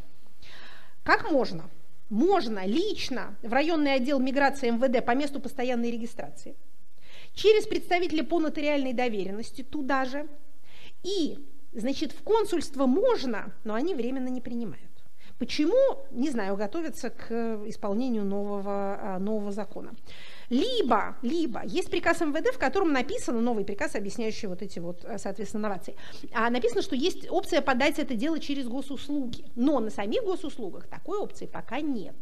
[1.03, 1.67] Как можно?
[2.09, 6.55] Можно лично в районный отдел миграции МВД по месту постоянной регистрации,
[7.33, 10.27] через представителя по нотариальной доверенности туда же,
[11.03, 11.37] и,
[11.71, 14.89] значит, в консульство можно, но они временно не принимают.
[15.37, 15.77] Почему?
[16.11, 17.31] Не знаю, готовятся к
[17.67, 19.93] исполнению нового, а, нового закона.
[20.49, 25.17] Либо, либо есть приказ МВД, в котором написано, новый приказ, объясняющий вот эти вот, э,
[25.19, 25.95] соответственно, новации,
[26.33, 29.45] а написано, что есть опция подать это дело через госуслуги.
[29.55, 32.15] Но на самих госуслугах такой опции пока нет.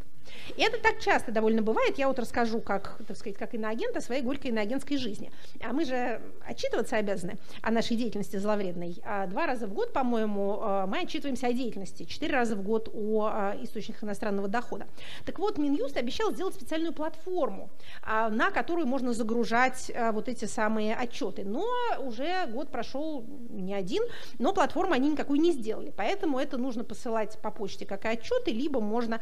[0.55, 1.97] И это так часто довольно бывает.
[1.97, 5.31] Я вот расскажу, как, так сказать, как иноагент о своей горькой иноагентской жизни.
[5.61, 8.97] А мы же отчитываться обязаны о нашей деятельности зловредной.
[9.03, 12.89] А два раза в год, по-моему, э, мы отчитываемся о деятельности, четыре раза в год
[12.93, 14.87] о э, источниках иностранного дохода.
[15.25, 17.69] Так вот, Минюст обещал сделать специальную платформу,
[18.01, 21.43] а, на которую можно загружать э, вот эти самые отчеты.
[21.43, 21.65] Но
[21.99, 24.03] уже год прошел не один,
[24.39, 25.93] но платформу они никакую не сделали.
[25.95, 29.19] Поэтому это нужно посылать по почте как и отчеты, либо можно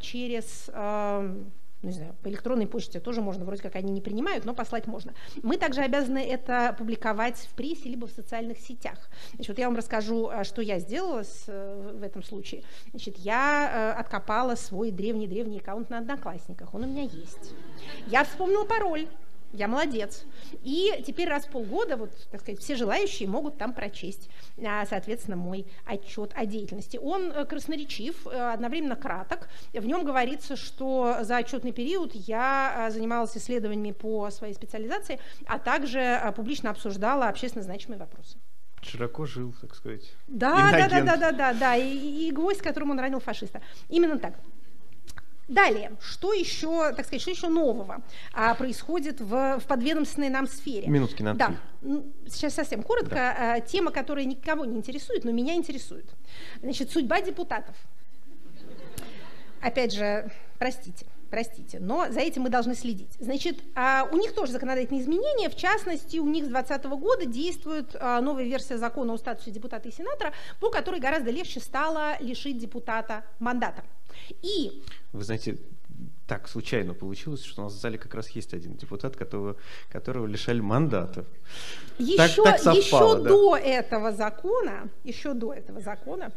[0.00, 0.70] через через
[1.82, 5.14] не знаю, по электронной почте тоже можно, вроде как они не принимают, но послать можно.
[5.42, 9.08] Мы также обязаны это публиковать в прессе либо в социальных сетях.
[9.34, 12.64] Значит, вот я вам расскажу, а, что я сделала с, э, в этом случае.
[12.90, 17.54] Значит, я э, откопала свой древний-древний аккаунт на Одноклассниках, он у меня есть.
[18.08, 19.06] Я вспомнила пароль,
[19.52, 20.24] я молодец.
[20.62, 24.28] И теперь раз в полгода, вот, так сказать, все желающие могут там прочесть,
[24.64, 26.98] а, соответственно, мой отчет о деятельности.
[27.00, 29.48] Он э, красноречив, э, одновременно краток.
[29.72, 35.58] В нем говорится, что за отчетный период я а, занималась исследованиями по своей специализации, а
[35.58, 38.38] также публично обсуждала общественно значимые вопросы
[38.82, 40.14] широко жил, так сказать.
[40.28, 43.60] Да, да, да, да, да, да, да, и, и гвоздь, которым он ранил фашиста.
[43.88, 44.34] Именно так.
[45.48, 48.02] Далее, что еще, так сказать, что еще нового
[48.34, 50.88] а, происходит в, в подведомственной нам сфере?
[50.88, 51.56] Минутки на Да,
[52.26, 53.14] сейчас совсем коротко.
[53.14, 53.54] Да.
[53.54, 56.06] А, тема, которая никого не интересует, но меня интересует.
[56.62, 57.74] Значит, судьба депутатов.
[59.62, 63.12] Опять же, простите простите, но за этим мы должны следить.
[63.18, 67.96] Значит, а, у них тоже законодательные изменения, в частности, у них с 2020 года действует
[68.00, 72.58] а, новая версия закона о статусе депутата и сенатора, по которой гораздо легче стало лишить
[72.58, 73.84] депутата мандата.
[74.42, 74.82] И...
[75.12, 75.58] Вы знаете,
[76.26, 79.56] так случайно получилось, что у нас в зале как раз есть один депутат, которого,
[79.90, 81.24] которого лишали мандата.
[81.98, 83.28] Еще, так, так совпало, еще да.
[83.28, 86.32] до этого закона, еще до этого закона,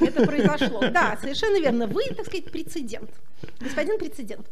[0.00, 0.80] это произошло.
[0.90, 1.86] Да, совершенно верно.
[1.86, 3.10] Вы, так сказать, прецедент.
[3.60, 4.46] Господин прецедент.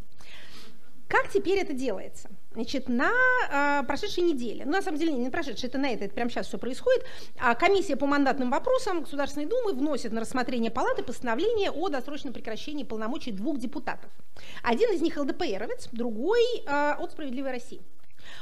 [1.09, 2.29] Как теперь это делается?
[2.53, 3.11] Значит, на
[3.51, 6.47] э, прошедшей неделе, ну, на самом деле, не прошедшей, это на это, это прямо сейчас
[6.47, 7.05] все происходит,
[7.39, 12.85] а комиссия по мандатным вопросам Государственной Думы вносит на рассмотрение Палаты постановление о досрочном прекращении
[12.85, 14.11] полномочий двух депутатов.
[14.63, 17.83] Один из них ЛДПРовец, другой э, от «Справедливой России».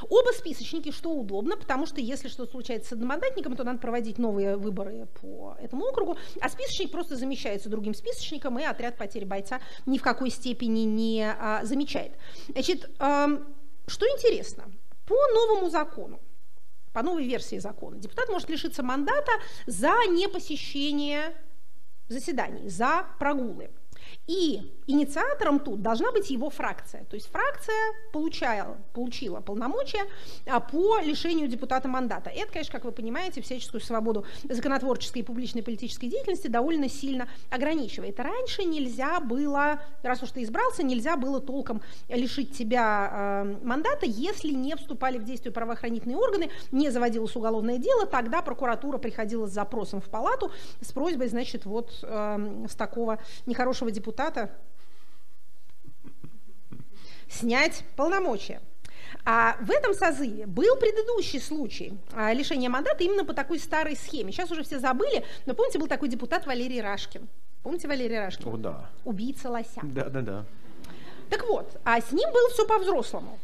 [0.09, 4.57] Оба списочники, что удобно, потому что если что-то случается с одномандатником, то надо проводить новые
[4.57, 9.99] выборы по этому округу, а списочник просто замещается другим списочником, и отряд потери бойца ни
[9.99, 12.13] в какой степени не а, замечает.
[12.49, 13.29] Значит, а,
[13.87, 14.65] что интересно,
[15.07, 16.21] по новому закону,
[16.93, 19.33] по новой версии закона, депутат может лишиться мандата
[19.67, 21.35] за непосещение
[22.09, 23.71] заседаний, за прогулы.
[24.29, 27.05] И инициатором тут должна быть его фракция.
[27.05, 30.05] То есть фракция получала, получила полномочия
[30.47, 32.31] а, по лишению депутата мандата.
[32.31, 38.21] Это, конечно, как вы понимаете, всяческую свободу законотворческой и публичной политической деятельности довольно сильно ограничивает.
[38.21, 44.53] Раньше нельзя было, раз уж ты избрался, нельзя было толком лишить тебя э, мандата, если
[44.53, 50.01] не вступали в действие правоохранительные органы, не заводилось уголовное дело, тогда прокуратура приходила с запросом
[50.01, 54.51] в палату с просьбой, значит, вот э, с такого нехорошего депутата депутата
[57.29, 58.61] снять полномочия.
[59.25, 64.33] А в этом созыве был предыдущий случай а, лишения мандата именно по такой старой схеме.
[64.33, 67.29] Сейчас уже все забыли, но помните, был такой депутат Валерий Рашкин.
[67.63, 68.49] Помните Валерий Рашкин?
[68.49, 68.91] О, да.
[69.05, 69.81] Убийца лося.
[69.83, 70.45] Да, да, да.
[71.31, 73.39] Так вот, а с ним было все по-взрослому.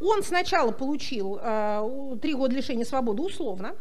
[0.00, 3.74] Он сначала получил э, три года лишения свободы условно,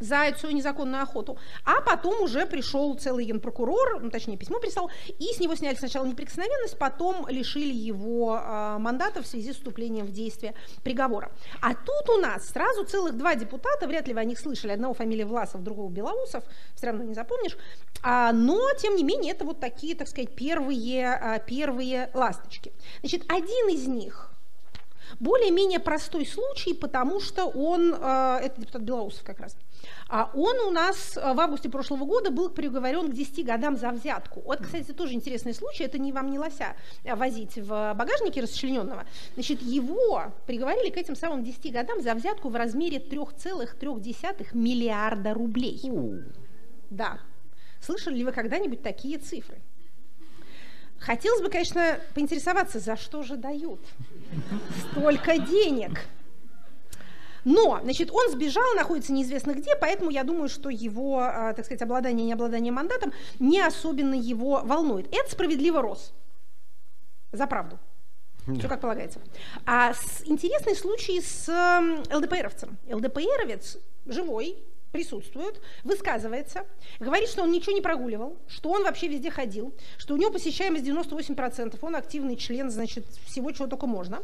[0.00, 1.38] за свою незаконную охоту.
[1.64, 6.04] А потом уже пришел целый генпрокурор, ну, точнее, письмо прислал, и с него сняли сначала
[6.06, 11.30] неприкосновенность, потом лишили его э, мандата в связи с вступлением в действие приговора.
[11.60, 14.94] А тут у нас сразу целых два депутата, вряд ли вы о них слышали, одного
[14.94, 16.42] фамилия Власов, другого Белоусов,
[16.74, 17.56] все равно не запомнишь,
[18.02, 22.72] а, но, тем не менее, это вот такие, так сказать, первые, а, первые ласточки.
[23.02, 24.30] Значит, один из них
[25.18, 29.56] более-менее простой случай, потому что он, э, это депутат Белоусов как раз,
[30.34, 34.40] он у нас э, в августе прошлого года был приговорен к 10 годам за взятку.
[34.44, 36.74] Вот, кстати, тоже интересный случай, это не вам не лося
[37.04, 39.04] э, возить в багажнике расчлененного.
[39.34, 45.80] Значит, его приговорили к этим самым 10 годам за взятку в размере 3,3 миллиарда рублей.
[46.90, 47.18] Да.
[47.80, 49.60] Слышали ли вы когда-нибудь такие цифры?
[50.98, 53.80] Хотелось бы, конечно, поинтересоваться, за что же дают
[54.90, 56.00] столько денег.
[57.44, 61.82] Но, значит, он сбежал, находится неизвестно где, поэтому я думаю, что его, а, так сказать,
[61.82, 65.06] обладание и необладание мандатом не особенно его волнует.
[65.14, 66.12] Это справедливо рос.
[67.32, 67.78] За правду.
[68.58, 69.20] Все как полагается.
[69.66, 71.48] А с, интересный случай с
[72.12, 72.78] ЛДПРовцем.
[72.90, 74.58] ЛДПРовец живой,
[74.92, 76.64] присутствует, высказывается,
[76.98, 80.84] говорит, что он ничего не прогуливал, что он вообще везде ходил, что у него посещаемость
[80.84, 84.22] 98%, он активный член, значит, всего, чего только можно,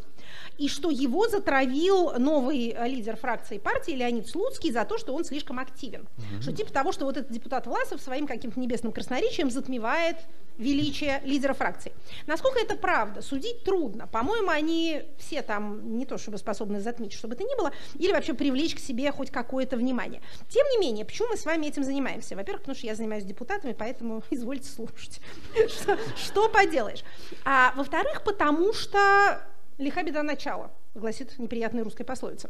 [0.58, 5.58] и что его затравил новый лидер фракции партии Леонид Слуцкий за то, что он слишком
[5.58, 6.02] активен.
[6.02, 6.42] Mm-hmm.
[6.42, 10.16] Что типа того, что вот этот депутат Власов своим каким-то небесным красноречием затмевает
[10.58, 11.92] величие лидера фракции.
[12.26, 14.06] Насколько это правда, судить трудно.
[14.06, 18.34] По-моему, они все там не то чтобы способны затмить, чтобы это ни было, или вообще
[18.34, 20.22] привлечь к себе хоть какое-то внимание.
[20.56, 22.34] Тем не менее, почему мы с вами этим занимаемся?
[22.34, 25.20] Во-первых, потому что я занимаюсь депутатами, поэтому извольте слушать.
[26.16, 27.04] что, поделаешь?
[27.44, 29.42] А во-вторых, потому что
[29.76, 32.48] лиха беда начала, гласит неприятная русская пословица.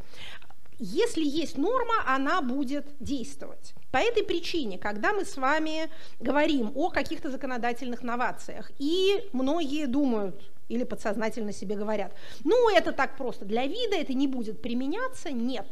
[0.78, 3.74] Если есть норма, она будет действовать.
[3.90, 5.90] По этой причине, когда мы с вами
[6.20, 12.14] говорим о каких-то законодательных новациях, и многие думают, или подсознательно себе говорят,
[12.44, 15.66] ну это так просто, для вида это не будет применяться, нет.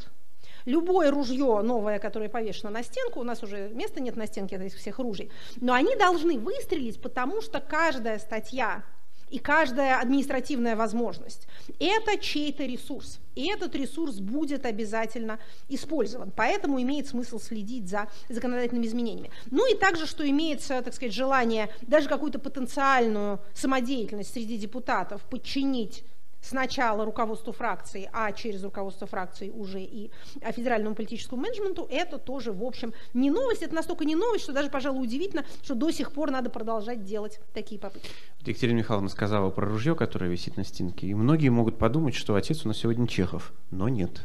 [0.65, 4.79] Любое ружье новое, которое повешено на стенку, у нас уже места нет на стенке этих
[4.79, 8.85] всех ружей, но они должны выстрелить, потому что каждая статья
[9.31, 11.49] и каждая административная возможность–
[11.81, 13.19] это чей-то ресурс.
[13.35, 16.31] И этот ресурс будет обязательно использован.
[16.31, 19.31] Поэтому имеет смысл следить за законодательными изменениями.
[19.51, 26.05] Ну и также, что имеется, так сказать, желание даже какую-то потенциальную самодеятельность среди депутатов подчинить
[26.45, 30.11] сначала руководству фракции, а через руководство фракции уже и
[30.53, 33.63] федеральному политическому менеджменту, это тоже, в общем, не новость.
[33.63, 37.41] Это настолько не новость, что даже, пожалуй, удивительно, что до сих пор надо продолжать делать
[37.53, 38.11] такие попытки.
[38.45, 42.65] Екатерина Михайловна сказала про ружье, которое висит на стенке, и многие могут подумать, что отец
[42.65, 44.23] у нас сегодня Чехов, но нет.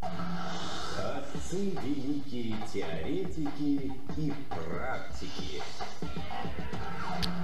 [0.00, 5.62] Отцы великие теоретики и практики.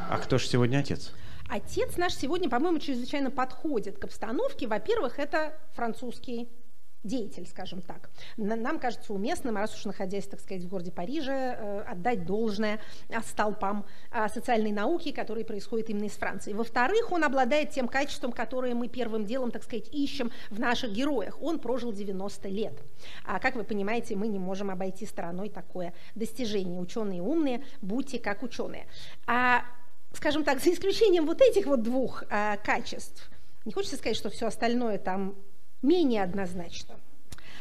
[0.08, 1.12] А кто же сегодня отец?
[1.48, 4.66] Отец наш сегодня, по-моему, чрезвычайно подходит к обстановке.
[4.66, 6.48] Во-первых, это французский
[7.06, 8.10] деятель, скажем так.
[8.36, 12.80] Нам кажется уместным, раз уж находясь, так сказать, в городе Париже, э, отдать должное
[13.24, 16.52] столпам а, социальной науки, которые происходят именно из Франции.
[16.52, 21.40] Во-вторых, он обладает тем качеством, которое мы первым делом, так сказать, ищем в наших героях.
[21.40, 22.82] Он прожил 90 лет.
[23.24, 26.80] А как вы понимаете, мы не можем обойти стороной такое достижение.
[26.80, 28.86] Ученые умные, будьте как ученые.
[29.26, 29.64] А
[30.16, 33.30] скажем так, за исключением вот этих вот двух э, качеств,
[33.64, 35.36] Не хочется сказать, что все остальное там
[35.82, 36.96] менее однозначно.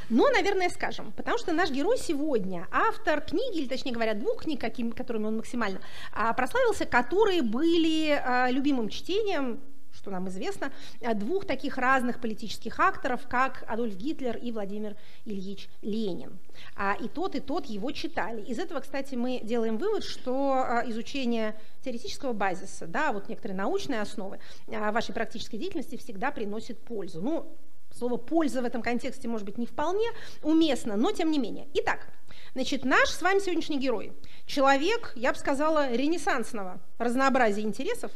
[0.10, 4.62] Но, наверное, скажем, потому что наш герой сегодня автор книги, или точнее говоря, двух книг,
[4.62, 5.80] какими, которыми он максимально
[6.14, 9.60] а, прославился, которые были а, любимым чтением
[10.06, 10.72] что нам известно,
[11.16, 14.96] двух таких разных политических акторов, как Адольф Гитлер и Владимир
[15.26, 16.38] Ильич Ленин.
[16.76, 18.44] А, и тот, и тот его читали.
[18.44, 24.00] Из этого, кстати, мы делаем вывод, что а, изучение теоретического базиса, да, вот некоторые научные
[24.00, 24.38] основы
[24.68, 27.20] а, вашей практической деятельности всегда приносит пользу.
[27.20, 27.58] Ну,
[27.92, 30.08] слово «польза» в этом контексте, может быть, не вполне
[30.44, 31.68] уместно, но тем не менее.
[31.74, 32.10] Итак,
[32.54, 34.14] Значит, наш с вами сегодняшний герой.
[34.46, 38.12] Человек, я бы сказала, ренессансного разнообразия интересов,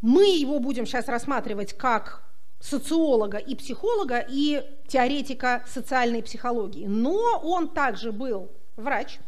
[0.00, 2.22] мы его будем сейчас рассматривать как
[2.60, 6.86] социолога и психолога и теоретика социальной психологии.
[6.86, 9.18] Но он также был врач,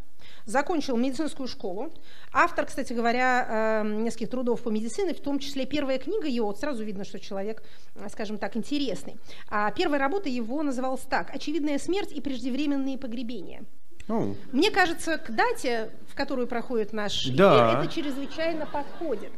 [0.44, 1.92] закончил медицинскую школу.
[2.32, 6.58] Автор, кстати говоря, э, нескольких трудов по медицине, в том числе первая книга его, вот
[6.58, 7.62] сразу видно, что человек,
[7.94, 9.18] э, скажем так, интересный.
[9.48, 13.64] А первая работа его называлась так «Очевидная смерть и преждевременные погребения».
[14.08, 14.34] Oh.
[14.52, 17.72] Мне кажется, к дате, в которую проходит наш да.
[17.72, 19.32] эфир, это чрезвычайно подходит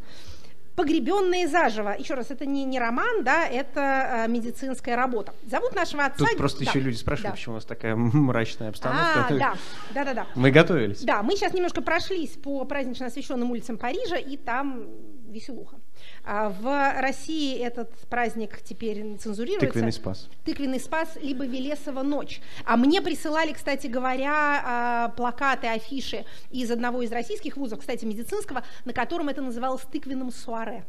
[0.76, 1.94] погребенные заживо.
[1.98, 5.34] Еще раз, это не, не роман, да, это э, медицинская работа.
[5.46, 6.24] Зовут нашего отца...
[6.24, 6.70] Тут просто да.
[6.70, 7.36] еще люди спрашивают, да.
[7.36, 9.26] почему у нас такая мрачная обстановка.
[9.26, 9.54] А, да,
[9.94, 10.26] да, да, да.
[10.34, 11.02] Мы готовились.
[11.02, 14.86] Да, мы сейчас немножко прошлись по празднично освещенным улицам Парижа, и там
[15.28, 15.79] веселуха.
[16.24, 19.66] А в России этот праздник теперь цензурируется.
[19.66, 20.28] Тыквенный спас.
[20.44, 22.40] Тыквенный спас, либо Велесова ночь.
[22.64, 28.62] А мне присылали, кстати говоря, а, плакаты, афиши из одного из российских вузов, кстати, медицинского,
[28.84, 30.84] на котором это называлось тыквенным суаре.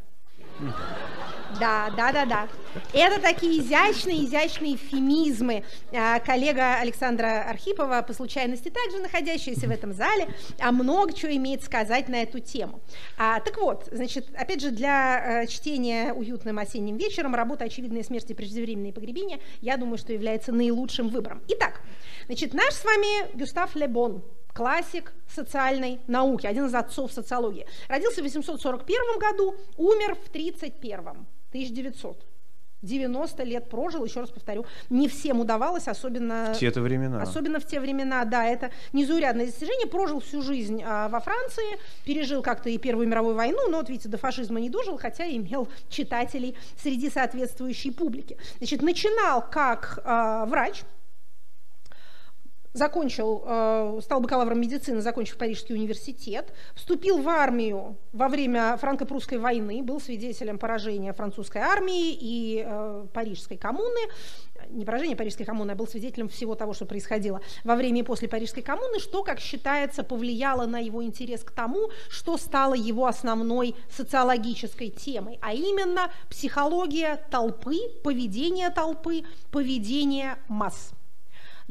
[1.59, 2.47] Да, да, да, да.
[2.93, 5.63] Это такие изящные, изящные эвфемизмы.
[5.91, 11.63] А, коллега Александра Архипова, по случайности также находящаяся в этом зале, а много чего имеет
[11.63, 12.81] сказать на эту тему.
[13.17, 18.33] А, так вот, значит, опять же, для а, чтения уютным осенним вечером работа «Очевидные смерти
[18.33, 21.41] преждевременные погребения» я думаю, что является наилучшим выбором.
[21.49, 21.81] Итак,
[22.27, 24.23] значит, наш с вами Гюстав Лебон–
[24.53, 27.65] классик социальной науки, один из отцов социологии.
[27.87, 30.99] Родился в 841 году, умер в 31
[31.49, 32.25] 1900.
[32.81, 36.53] 90 лет прожил, еще раз повторю, не всем удавалось, особенно...
[36.55, 37.21] В те -то времена.
[37.21, 39.87] Особенно в те времена, да, это незаурядное достижение.
[39.87, 44.09] Прожил всю жизнь а, во Франции, пережил как-то и Первую мировую войну, но вот видите,
[44.09, 48.37] до фашизма не дожил, хотя имел читателей среди соответствующей публики.
[48.57, 50.81] Значит, начинал как а, врач,
[52.73, 59.83] закончил, э, стал бакалавром медицины, закончив Парижский университет, вступил в армию во время франко-прусской войны,
[59.83, 63.99] был свидетелем поражения французской армии и э, Парижской коммуны,
[64.69, 68.27] не поражения Парижской коммуны, а был свидетелем всего того, что происходило во время и после
[68.27, 73.75] Парижской коммуны, что, как считается, повлияло на его интерес к тому, что стало его основной
[73.89, 80.91] социологической темой, а именно психология толпы, поведение толпы, поведение масс.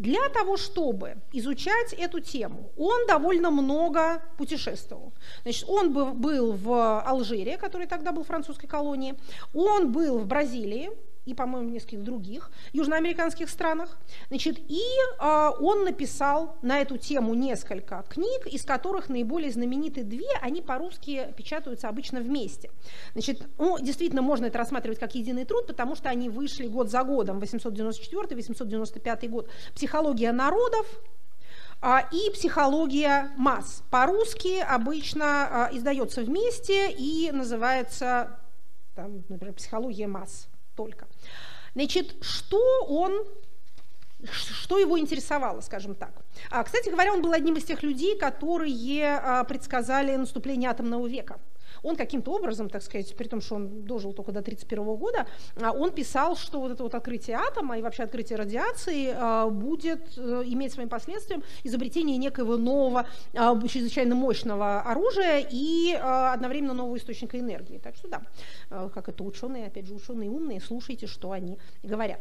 [0.01, 5.13] Для того, чтобы изучать эту тему, он довольно много путешествовал.
[5.43, 9.19] Значит, он был в Алжире, который тогда был французской колонией,
[9.53, 10.89] он был в Бразилии,
[11.27, 13.99] и, по-моему, в нескольких других южноамериканских странах.
[14.29, 14.81] Значит, и
[15.19, 21.33] э, он написал на эту тему несколько книг, из которых наиболее знаменитые две, они по-русски
[21.37, 22.71] печатаются обычно вместе.
[23.13, 27.05] Значит, ну, действительно, можно это рассматривать как единый труд, потому что они вышли год за
[27.05, 29.49] годом, 894-895 год.
[29.75, 30.87] «Психология народов»,
[31.83, 33.83] а, и психология масс.
[33.91, 38.39] По-русски обычно а, издается вместе и называется,
[38.95, 40.51] там, например, психология масс
[40.81, 41.07] только.
[41.75, 43.13] Значит, что он
[44.33, 46.13] что его интересовало, скажем так.
[46.51, 51.39] А, кстати говоря, он был одним из тех людей, которые а, предсказали наступление атомного века.
[51.83, 55.27] Он каким-то образом, так сказать, при том, что он дожил только до 1931 года,
[55.61, 60.17] а, он писал, что вот это вот открытие атома и вообще открытие радиации а, будет
[60.17, 67.39] э, иметь своим последствием изобретение некоего нового, а, чрезвычайно мощного оружия и одновременно нового источника
[67.39, 67.79] энергии.
[67.79, 68.23] Так что да,
[68.89, 72.21] как это ученые, опять же, ученые умные, слушайте, что они говорят.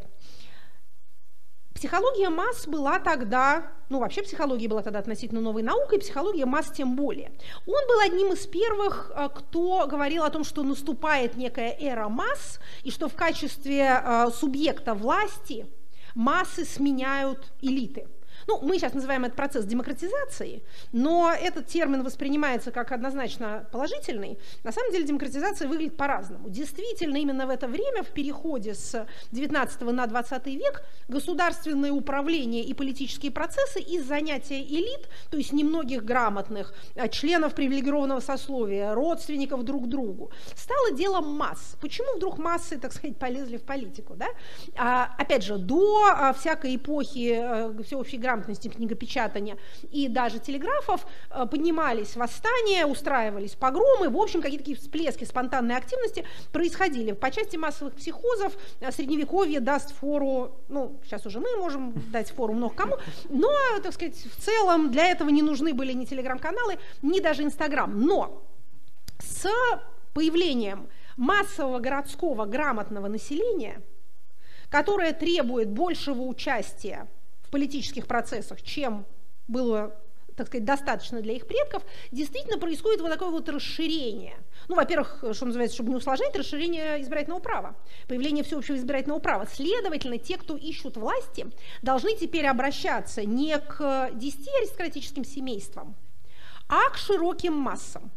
[1.79, 6.97] Психология масс была тогда, ну вообще психология была тогда относительно новой наукой, психология масс тем
[6.97, 7.31] более.
[7.65, 12.59] Он был одним из первых, э, кто говорил о том, что наступает некая эра масс,
[12.83, 15.67] и что в качестве э, субъекта власти
[16.15, 18.09] массы сменяют элиты.
[18.49, 24.39] Ну, мы сейчас называем этот процесс демократизацией, но этот термин воспринимается как однозначно положительный.
[24.63, 26.49] На самом деле демократизация выглядит по-разному.
[26.49, 32.73] Действительно, именно в это время, в переходе с 19 на 20 век, государственное управление и
[32.73, 39.87] политические процессы из занятия элит, то есть немногих грамотных, а, членов привилегированного сословия, родственников друг
[39.87, 41.75] другу, стало делом масс.
[41.79, 44.15] Почему вдруг массы, так сказать, полезли в политику?
[44.15, 44.25] Да?
[44.75, 49.57] А, опять же, до а, всякой эпохи а, всеобщей грамотности, книгопечатания
[49.91, 56.25] и даже телеграфов а, поднимались восстания, устраивались погромы, в общем, какие-то такие всплески спонтанной активности
[56.51, 57.11] происходили.
[57.11, 62.53] По части массовых психозов а, средневековье даст фору, ну, сейчас уже мы можем дать фору
[62.53, 62.97] много кому,
[63.29, 63.51] но,
[63.83, 67.99] так сказать, в целом для этого не нужны были ни телеграм-каналы, ни даже Инстаграм.
[67.99, 68.43] Но
[69.19, 69.49] с
[70.13, 73.81] появлением массового городского грамотного населения,
[74.69, 77.07] которое требует большего участия
[77.49, 79.05] политических процессах, чем
[79.47, 79.95] было
[80.39, 84.37] так сказать, достаточно для их предков, действительно происходит вот такое вот расширение.
[84.69, 87.75] Ну, во-первых, что называется, чтобы не усложнять, расширение избирательного права,
[88.07, 89.45] появление всеобщего избирательного права.
[89.53, 91.45] Следовательно, те, кто ищут власти,
[91.81, 95.97] должны теперь обращаться не к 10 аристократическим семействам,
[96.69, 98.09] а к широким массам.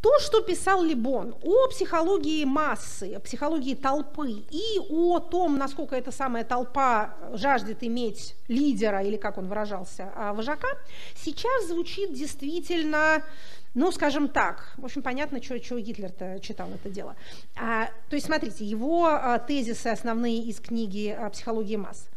[0.00, 6.10] То, что писал Либон о психологии массы, о психологии толпы и о том, насколько эта
[6.10, 10.68] самая толпа жаждет иметь лидера, или как он выражался, а, вожака,
[11.14, 13.22] сейчас звучит действительно,
[13.74, 17.14] ну, скажем так, в общем, понятно, что, Гитлер-то читал это дело.
[17.54, 22.08] А, то есть, смотрите, его а, тезисы основные из книги «Психология масс».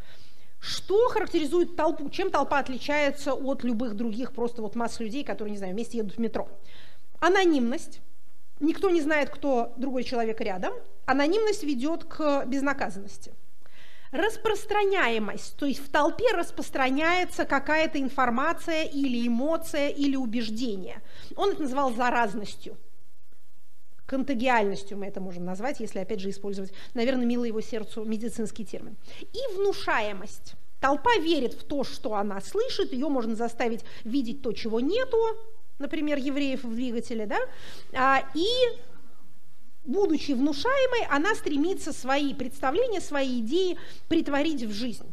[0.58, 2.08] Что характеризует толпу?
[2.08, 6.16] Чем толпа отличается от любых других просто вот масс людей, которые, не знаю, вместе едут
[6.16, 6.48] в метро?
[7.24, 8.02] Анонимность.
[8.60, 10.74] Никто не знает, кто другой человек рядом.
[11.06, 13.32] Анонимность ведет к безнаказанности.
[14.12, 21.00] Распространяемость, то есть в толпе распространяется какая-то информация или эмоция или убеждение.
[21.34, 22.76] Он это называл заразностью.
[24.04, 28.98] Контагиальностью мы это можем назвать, если опять же использовать, наверное, милый его сердцу медицинский термин.
[29.32, 30.56] И внушаемость.
[30.78, 35.16] Толпа верит в то, что она слышит, ее можно заставить видеть то, чего нету,
[35.78, 37.38] например, евреев в двигателе, да,
[37.92, 38.46] а, и
[39.84, 43.76] будучи внушаемой, она стремится свои представления, свои идеи
[44.08, 45.06] притворить в жизнь.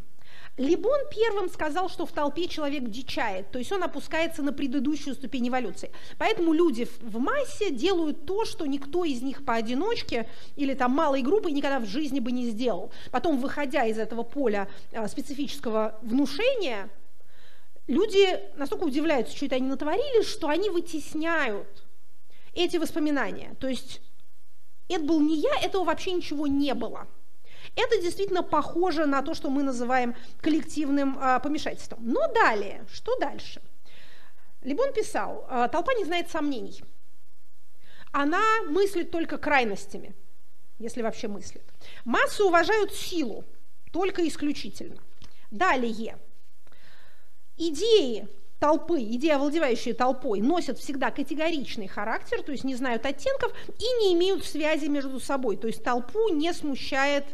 [0.58, 5.48] Либон первым сказал, что в толпе человек дичает, то есть он опускается на предыдущую ступень
[5.48, 5.92] эволюции.
[6.18, 11.54] Поэтому люди в массе делают то, что никто из них поодиночке или там малой группой
[11.54, 12.92] никогда в жизни бы не сделал.
[13.12, 16.90] Потом, выходя из этого поля а, специфического внушения,
[17.88, 21.84] люди настолько удивляются, что это они натворили, что они вытесняют
[22.54, 23.56] эти воспоминания.
[23.60, 24.02] То есть
[24.90, 27.08] это был не я, этого вообще ничего не было.
[27.76, 32.00] Это действительно похоже на то, что мы называем коллективным а, помешательством.
[32.02, 33.62] Но далее, что дальше?
[34.62, 36.84] Либон писал, а, толпа не знает сомнений.
[38.12, 40.14] Она мыслит только крайностями,
[40.80, 41.64] если вообще мыслит.
[42.04, 43.46] Массы уважают силу,
[43.94, 45.02] только исключительно.
[45.50, 46.18] Далее,
[47.70, 48.28] идеи
[48.60, 54.14] толпы, идеи, овладевающие толпой, носят всегда категоричный характер, то есть не знают оттенков и не
[54.14, 55.58] имеют связи между собой.
[55.58, 57.26] То есть толпу не смущает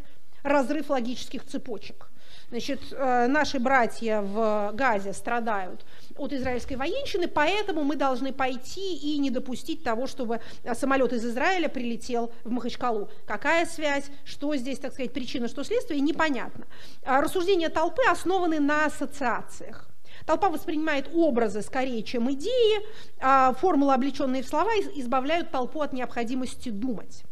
[0.42, 2.10] разрыв логических цепочек.
[2.50, 9.18] Значит, э, наши братья в Газе страдают от израильской военщины, поэтому мы должны пойти и
[9.18, 10.40] не допустить того, чтобы
[10.76, 13.10] самолет из Израиля прилетел в Махачкалу.
[13.26, 16.68] Какая связь, что здесь, так сказать, причина, что следствие, непонятно.
[17.04, 19.87] А рассуждения толпы основаны на ассоциациях.
[20.28, 22.82] Толпа воспринимает образы скорее, чем идеи,
[23.22, 27.24] а формулы, облеченные в слова, избавляют толпу от необходимости думать.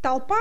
[0.00, 0.38] Толпа,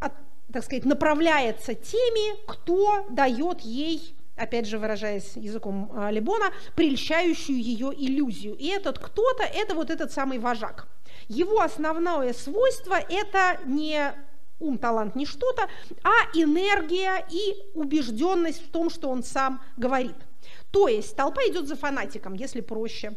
[0.00, 7.92] так сказать, направляется теми, кто дает ей опять же выражаясь языком а, Лебона, прельщающую ее
[7.96, 8.56] иллюзию.
[8.56, 10.88] И этот кто-то– это вот этот самый вожак.
[11.28, 14.12] Его основное свойство– это не
[14.58, 15.68] ум, талант, не что-то,
[16.02, 20.16] а энергия и убежденность в том, что он сам говорит–
[20.74, 23.14] то есть толпа идет за фанатиком, если проще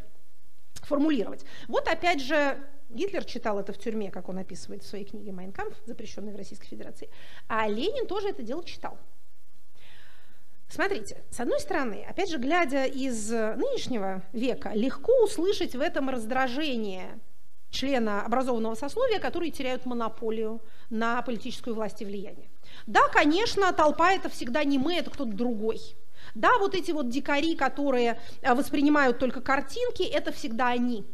[0.76, 1.44] формулировать.
[1.68, 5.74] Вот опять же Гитлер читал это в тюрьме, как он описывает в своей книге «Майнкамп»,
[5.88, 7.10] запрещенной в Российской Федерации,
[7.48, 9.00] а Ленин тоже это дело читал.
[10.70, 17.20] Смотрите, с одной стороны, опять же, глядя из нынешнего века, легко услышать в этом раздражение
[17.72, 22.52] члена образованного сословия, которые теряют монополию на политическую власть и влияние.
[22.86, 25.80] Да, конечно, толпа это всегда не мы, это кто-то другой–
[26.38, 31.06] да, вот эти вот дикари, которые э, воспринимают только картинки, это всегда они.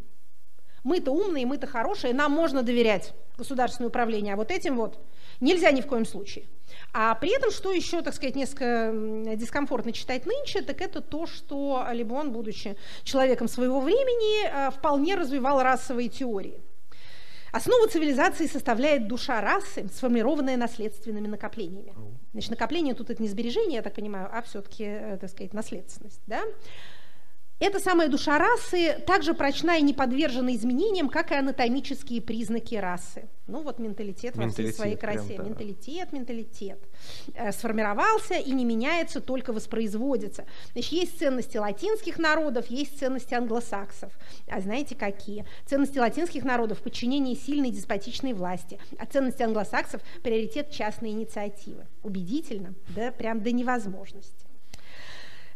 [0.84, 5.00] Мы-то умные, мы-то хорошие, нам можно доверять государственное управление, а вот этим вот
[5.40, 6.46] нельзя ни в коем случае.
[6.92, 8.92] А при этом, что еще, так сказать, несколько
[9.36, 15.62] дискомфортно читать нынче, так это то, что Лебон, будучи человеком своего времени, э, вполне развивал
[15.64, 16.62] расовые теории.
[17.54, 21.94] Основу цивилизации составляет душа расы, сформированная наследственными накоплениями.
[22.32, 26.20] Значит, накопление тут это не сбережение, я так понимаю, а все-таки, э, так сказать, наследственность.
[26.26, 26.42] Да?
[27.60, 33.30] Эта самая душа расы также прочна и не подвержена изменениям, как и анатомические признаки расы.
[33.48, 35.36] Ну вот менталитет, менталитет во всей своей красе.
[35.36, 35.44] Прям, да.
[35.44, 36.80] Менталитет, менталитет.
[37.36, 40.46] Э, сформировался и не меняется, только воспроизводится.
[40.74, 44.12] Значит, есть ценности латинских народов, есть ценности англосаксов.
[44.48, 45.46] А знаете какие?
[45.66, 51.86] Ценности латинских народов– подчинение сильной деспотичной власти, а ценности англосаксов– приоритет частной инициативы.
[52.02, 54.53] Убедительно, да, прям до невозможности.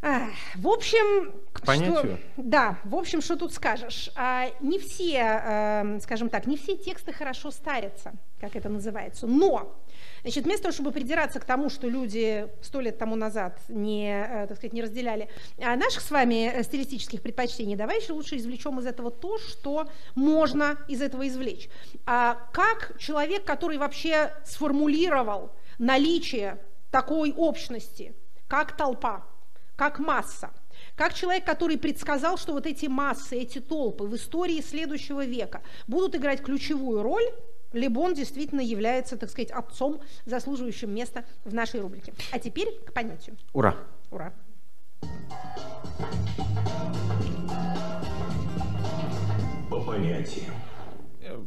[0.01, 2.19] В общем, к понятию.
[2.33, 4.11] Что, да, в общем, что тут скажешь?
[4.15, 9.25] А, не все, эм, скажем так, не все тексты хорошо старятся, как это называется.
[9.25, 9.75] Но,
[10.21, 14.47] значит, вместо того, чтобы придираться к тому, что люди сто лет тому назад не, э,
[14.47, 15.29] так сказать, не разделяли
[15.59, 19.89] а наших с вами э, стилистических предпочтений, давай еще лучше извлечем из этого то, что
[20.13, 21.69] можно из этого извлечь.
[22.05, 26.59] А как человек, который вообще сформулировал наличие
[26.91, 28.13] такой общности,
[28.47, 29.25] как толпа,
[29.77, 30.49] как масса,
[30.95, 36.15] как человек, который предсказал, что вот эти массы, эти толпы в истории следующего века будут
[36.15, 37.23] играть ключевую роль,
[37.73, 42.13] Лебон действительно является, так сказать, отцом, заслуживающим места в нашей рубрике.
[42.31, 43.37] А теперь к понятию.
[43.53, 43.75] Ура!
[44.09, 44.33] Ура!
[49.69, 50.53] По понятию.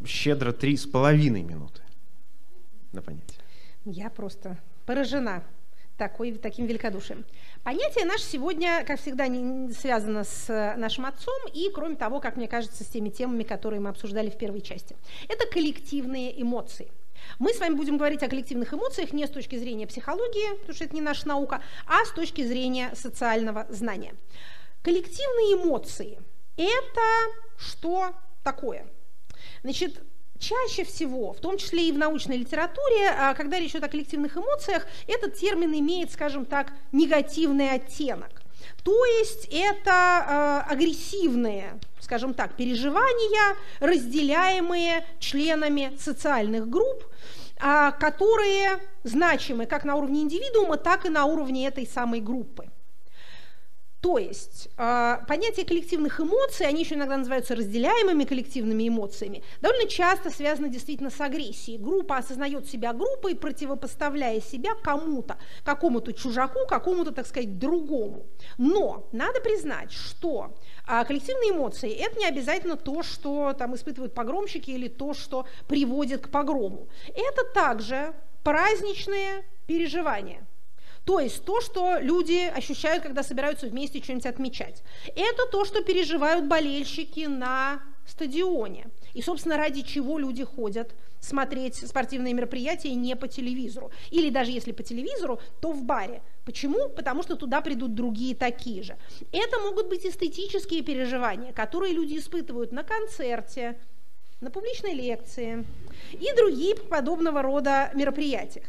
[0.07, 1.83] Щедро три с половиной минуты
[2.93, 3.39] на понятие.
[3.85, 5.43] Я просто поражена
[6.01, 7.27] такой, таким великодушием.
[7.63, 12.37] Понятие наше сегодня, как всегда, не связано с э, нашим отцом и, кроме того, как
[12.37, 14.97] мне кажется, с теми темами, которые мы обсуждали в первой части.
[15.29, 16.91] Это коллективные эмоции.
[17.39, 20.85] Мы с вами будем говорить о коллективных эмоциях не с точки зрения психологии, потому что
[20.85, 24.15] это не наша наука, а с точки зрения социального знания.
[24.83, 26.19] Коллективные эмоции–
[26.57, 27.03] это
[27.59, 28.87] что такое?
[29.63, 30.03] Значит,
[30.41, 34.39] Чаще всего, в том числе и в научной литературе, а, когда речь идет о коллективных
[34.39, 38.31] эмоциях, этот термин имеет, скажем так, негативный оттенок.
[38.83, 47.05] То есть это э, агрессивные, скажем так, переживания, разделяемые членами социальных групп,
[47.63, 52.71] э, которые значимы как на уровне индивидуума, так и на уровне этой самой группы.
[54.01, 60.31] То есть э, понятие коллективных эмоций, они еще иногда называются разделяемыми коллективными эмоциями, довольно часто
[60.31, 61.77] связано действительно с агрессией.
[61.77, 68.27] Группа осознает себя группой, противопоставляя себя кому-то, какому-то чужаку, какому-то, так сказать, другому.
[68.57, 70.57] Но надо признать, что
[70.89, 76.27] э, коллективные эмоции– это не обязательно то, что там испытывают погромщики или то, что приводит
[76.27, 76.89] к погрому.
[77.15, 80.47] Это также праздничные переживания.
[81.11, 84.85] То есть то, что люди ощущают, когда собираются вместе что-нибудь отмечать.
[85.17, 88.87] Это то, что переживают болельщики на стадионе.
[89.13, 93.91] И, собственно, ради чего люди ходят смотреть спортивные мероприятия не по телевизору.
[94.13, 96.23] Или даже если по телевизору, то в баре.
[96.45, 96.89] Почему?
[96.91, 98.97] Потому что туда придут другие такие же.
[99.33, 103.77] Это могут быть эстетические переживания, которые люди испытывают на концерте,
[104.41, 105.67] на публичной лекции
[106.13, 108.67] и другие подобного рода мероприятиях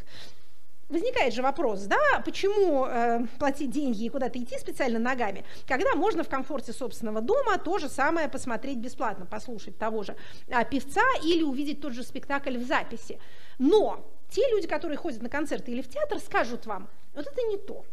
[0.91, 6.23] возникает же вопрос, да, почему э, платить деньги и куда-то идти специально ногами, когда можно
[6.23, 10.15] в комфорте собственного дома то же самое посмотреть бесплатно, послушать того же
[10.47, 13.19] э, певца или увидеть тот же спектакль в записи.
[13.57, 17.57] Но те люди, которые ходят на концерты или в театр, скажут вам, вот это не
[17.57, 17.85] то.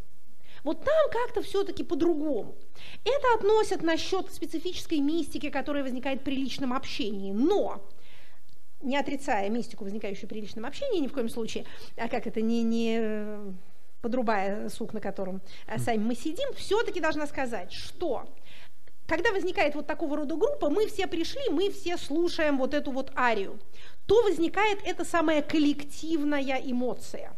[0.65, 2.57] Вот там как-то все-таки по-другому.
[3.05, 7.33] Это относят насчет специфической мистики, которая возникает при личном общении.
[7.33, 7.81] Но
[8.81, 11.65] не отрицая мистику, возникающую при личном общении, ни в коем случае,
[11.97, 13.53] а как это, не, не э,
[14.01, 18.29] подрубая сук, на котором э, сами мы сидим, все-таки должна сказать, что
[19.07, 23.11] когда возникает вот такого рода группа, мы все пришли, мы все слушаем вот эту вот
[23.17, 23.59] арию,
[24.07, 27.35] то возникает эта самая коллективная эмоция.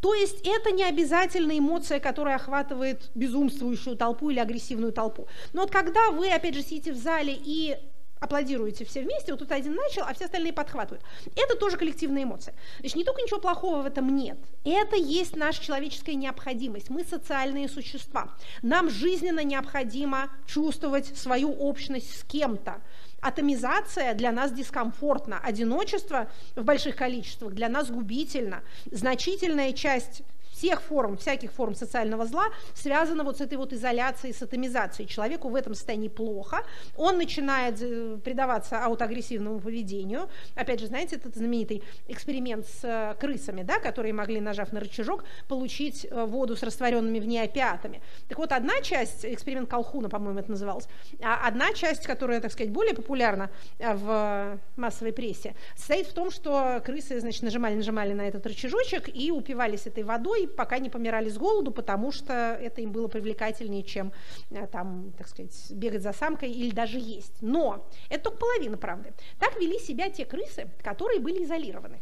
[0.00, 5.26] То есть это не обязательно эмоция, которая охватывает безумствующую толпу или агрессивную толпу.
[5.52, 7.76] Но вот когда вы, опять же, сидите в зале и
[8.20, 11.04] аплодируете все вместе, вот тут один начал, а все остальные подхватывают.
[11.36, 12.54] Это тоже коллективная эмоция.
[12.80, 16.90] Значит, не только ничего плохого в этом нет, это есть наша человеческая необходимость.
[16.90, 18.34] Мы социальные существа.
[18.62, 22.80] Нам жизненно необходимо чувствовать свою общность с кем-то.
[23.20, 28.62] Атомизация для нас дискомфортна, одиночество в больших количествах для нас губительно.
[28.92, 30.22] Значительная часть
[30.58, 35.08] всех форм, всяких форм социального зла связано вот с этой вот изоляцией, с атомизацией.
[35.08, 36.64] Человеку в этом состоянии плохо,
[36.96, 40.28] он начинает э, предаваться аутоагрессивному поведению.
[40.56, 45.24] Опять же, знаете, этот знаменитый эксперимент с э, крысами, да, которые могли, нажав на рычажок,
[45.46, 48.02] получить э, воду с растворенными в ней опиатами.
[48.28, 50.88] Так вот, одна часть, эксперимент Колхуна, по-моему, это называлось,
[51.22, 56.82] а одна часть, которая, так сказать, более популярна в массовой прессе, состоит в том, что
[56.84, 61.70] крысы, значит, нажимали-нажимали на этот рычажочек и упивались этой водой, пока не помирали с голоду,
[61.70, 64.12] потому что это им было привлекательнее, чем
[64.50, 67.40] э, там, так сказать, бегать за самкой или даже есть.
[67.40, 69.12] Но это только половина правды.
[69.38, 72.00] Так вели себя те крысы, которые были изолированы.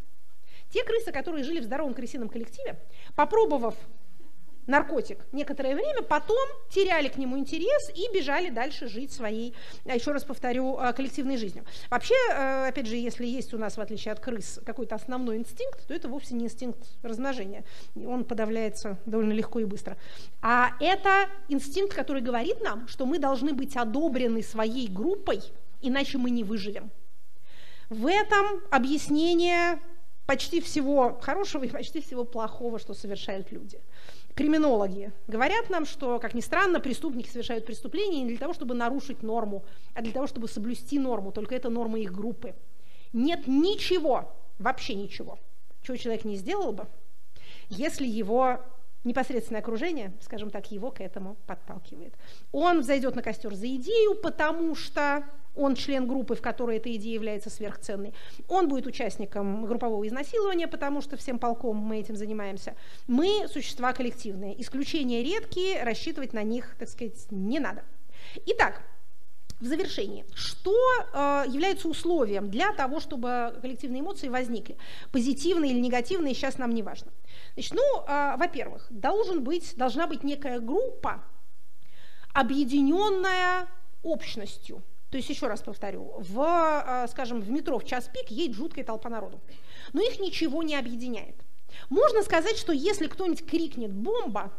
[0.70, 2.78] Те крысы, которые жили в здоровом крысином коллективе,
[3.14, 3.76] попробовав
[4.66, 9.54] наркотик некоторое время, потом теряли к нему интерес и бежали дальше жить своей,
[9.84, 11.64] а, еще раз повторю, а, коллективной жизнью.
[11.90, 15.86] Вообще, э, опять же, если есть у нас, в отличие от крыс, какой-то основной инстинкт,
[15.86, 17.64] то это вовсе не инстинкт размножения.
[17.94, 19.96] Он подавляется довольно легко и быстро.
[20.42, 25.40] А это инстинкт, который говорит нам, что мы должны быть одобрены своей группой,
[25.80, 26.90] иначе мы не выживем.
[27.88, 29.78] В этом объяснение
[30.26, 33.80] почти всего хорошего и почти всего плохого, что совершают люди
[34.36, 39.22] криминологи говорят нам, что, как ни странно, преступники совершают преступления не для того, чтобы нарушить
[39.22, 39.64] норму,
[39.94, 42.54] а для того, чтобы соблюсти норму, только это норма их группы.
[43.12, 45.38] Нет ничего, вообще ничего,
[45.82, 46.86] чего человек не сделал бы,
[47.70, 48.60] если его
[49.04, 52.14] непосредственное окружение, скажем так, его к этому подталкивает.
[52.52, 55.24] Он взойдет на костер за идею, потому что
[55.56, 58.14] он член группы, в которой эта идея является сверхценной.
[58.48, 62.74] Он будет участником группового изнасилования, потому что всем полком мы этим занимаемся.
[63.06, 64.60] Мы существа коллективные.
[64.60, 67.82] Исключения редкие, рассчитывать на них, так сказать, не надо.
[68.46, 68.82] Итак,
[69.60, 74.76] в завершении, что э, является условием для того, чтобы коллективные эмоции возникли?
[75.12, 77.10] Позитивные или негативные, сейчас нам не важно.
[77.54, 81.24] Значит, ну, э, во-первых, должен быть, должна быть некая группа,
[82.34, 83.66] объединенная
[84.02, 88.56] общностью, то есть, еще раз повторю, в, а, скажем, в метро в час пик едет
[88.56, 89.40] жуткая толпа народу.
[89.92, 91.36] Но их ничего не объединяет.
[91.90, 94.52] Можно сказать, что если кто-нибудь крикнет «бомба»,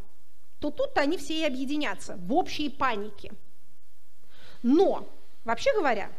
[0.60, 3.34] то тут они все и объединятся в общей панике.
[4.64, 5.08] Но,
[5.43, 6.12] вообще говоря,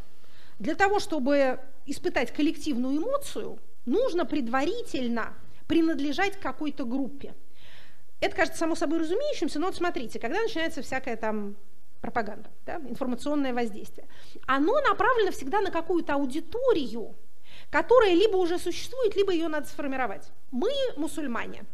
[0.59, 5.35] для того, чтобы испытать коллективную эмоцию, нужно предварительно
[5.67, 7.35] принадлежать какой-то группе.
[8.21, 11.57] Это кажется само собой разумеющимся, но вот смотрите, когда начинается всякая там
[12.01, 14.07] пропаганда, да, информационное воздействие,
[14.47, 17.15] оно направлено всегда на какую-то аудиторию,
[17.71, 20.31] которая либо уже существует, либо ее надо сформировать.
[20.51, 21.65] Мы мусульмане,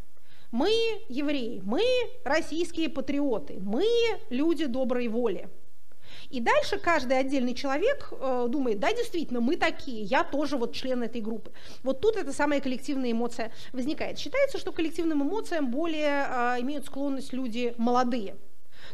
[0.51, 0.69] мы
[1.09, 1.83] евреи, мы
[2.23, 3.85] российские патриоты, мы
[4.29, 5.49] люди доброй воли.
[6.29, 11.03] И дальше каждый отдельный человек э, думает, да, действительно, мы такие, я тоже вот член
[11.03, 11.51] этой группы.
[11.83, 14.17] Вот тут эта самая коллективная эмоция возникает.
[14.17, 18.35] Считается, что коллективным эмоциям более э, имеют склонность люди молодые.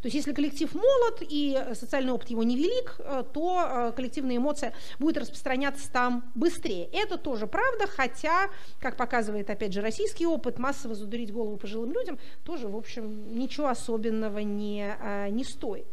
[0.02, 4.74] То есть если коллектив молод и социальный опыт его невелик, э, то э, коллективная эмоция
[4.97, 6.89] будет распространяться там быстрее.
[6.91, 8.49] Это тоже правда, хотя,
[8.80, 13.68] как показывает, опять же, российский опыт, массово задурить голову пожилым людям тоже, в общем, ничего
[13.68, 15.88] особенного не, э, не стоит.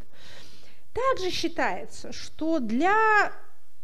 [0.95, 3.33] Также считается, что для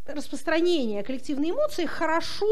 [0.06, 2.46] распространения коллективной эмоции хорошо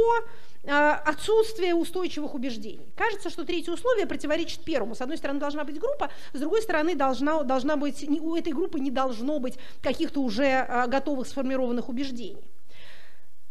[0.64, 2.86] отсутствие устойчивых убеждений.
[2.96, 4.94] Кажется, что третье условие противоречит первому.
[4.94, 8.78] С одной стороны, должна быть группа, с другой стороны, должна, должна быть, у этой группы
[8.78, 12.44] не должно быть каких-то уже а, готовых сформированных убеждений.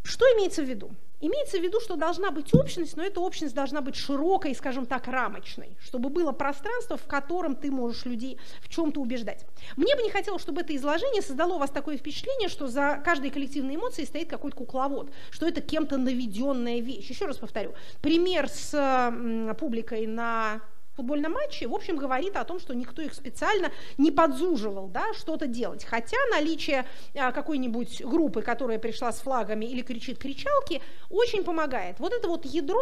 [0.04, 0.91] Что имеется в виду?
[1.24, 5.08] Имеется в виду, что должна быть общность, но эта общность должна быть широкой, скажем так,
[5.08, 9.45] рамочной, чтобы было пространство, в котором ты можешь людей в чем-то убеждать.
[9.78, 13.30] Мне бы не хотелось, чтобы это изложение создало у вас такое впечатление, что за каждой
[13.30, 17.08] коллективной эмоцией стоит какой-то кукловод, что это кем-то наведенная вещь.
[17.08, 20.62] Еще раз повторю, пример с публикой на
[20.96, 25.48] футбольном матче, в общем, говорит о том, что никто их специально не подзуживал да, что-то
[25.48, 25.84] делать.
[25.86, 26.86] Хотя наличие
[27.16, 32.00] а, какой-нибудь группы, которая пришла с флагами или кричит кричалки, очень помогает.
[32.00, 32.82] Вот это вот ядро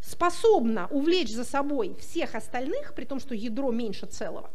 [0.00, 4.50] способно увлечь за собой всех остальных, при том, что ядро меньше целого,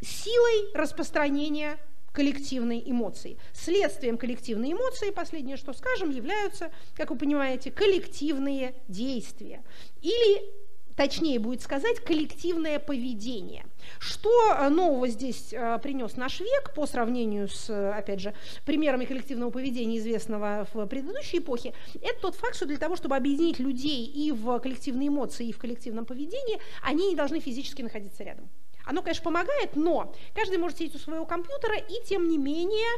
[0.00, 1.78] силой распространения
[2.12, 3.38] коллективной эмоции.
[3.52, 9.62] Следствием коллективной эмоции, последнее, что скажем, являются, как вы понимаете, коллективные действия.
[10.02, 10.59] Или
[11.00, 13.64] точнее будет сказать, коллективное поведение.
[13.98, 18.34] Что э, нового здесь э, принес наш век по сравнению с, э, опять же,
[18.66, 21.72] примерами коллективного поведения, известного в предыдущей эпохе,
[22.02, 25.58] это тот факт, что для того, чтобы объединить людей и в коллективные эмоции, и в
[25.58, 28.50] коллективном поведении, они не должны физически находиться рядом.
[28.84, 32.88] Оно, конечно, помогает, но каждый может сидеть у своего компьютера и, тем не менее,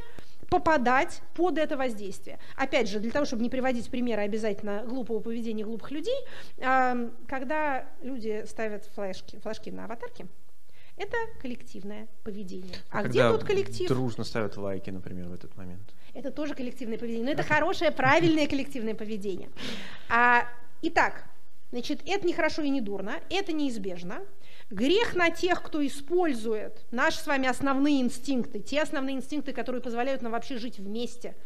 [0.53, 2.39] попадать под это воздействие.
[2.57, 6.15] Опять же, для того, чтобы не приводить примеры обязательно глупого поведения глупых людей,
[6.59, 10.27] когда люди ставят флешки, флешки на аватарки,
[10.99, 12.75] это коллективное поведение.
[12.91, 13.89] А, где тут коллектив?
[13.89, 15.95] Дружно ставят лайки, например, в этот момент.
[16.13, 17.25] Это тоже коллективное поведение.
[17.25, 19.49] Но это хорошее, правильное коллективное поведение.
[20.11, 20.47] А,
[20.83, 21.25] итак,
[21.71, 24.21] значит, это не хорошо и не дурно, это неизбежно.
[24.73, 30.23] Грех на тех, кто использует наши с вами основные инстинкты, те основные инстинкты, которые позволяют
[30.23, 31.37] нам вообще жить вместе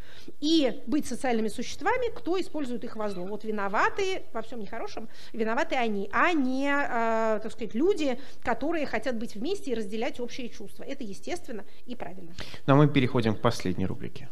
[0.40, 3.26] и быть социальными существами, кто использует их во зло.
[3.26, 9.18] Вот виноваты во всем нехорошем, виноваты они, а не, э, так сказать, люди, которые хотят
[9.18, 10.84] быть вместе и разделять общие чувства.
[10.84, 12.32] Это естественно и правильно.
[12.68, 14.28] Ну а мы переходим к последней рубрике.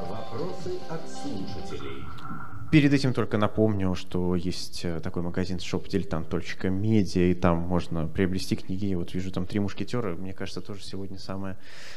[0.00, 2.02] Вопросы от слушателей.
[2.76, 8.84] Перед этим только напомню, что есть э, такой магазин shopdiletant.media, и там можно приобрести книги.
[8.84, 11.56] Я вот вижу там «Три мушкетера», мне кажется, тоже сегодня самое,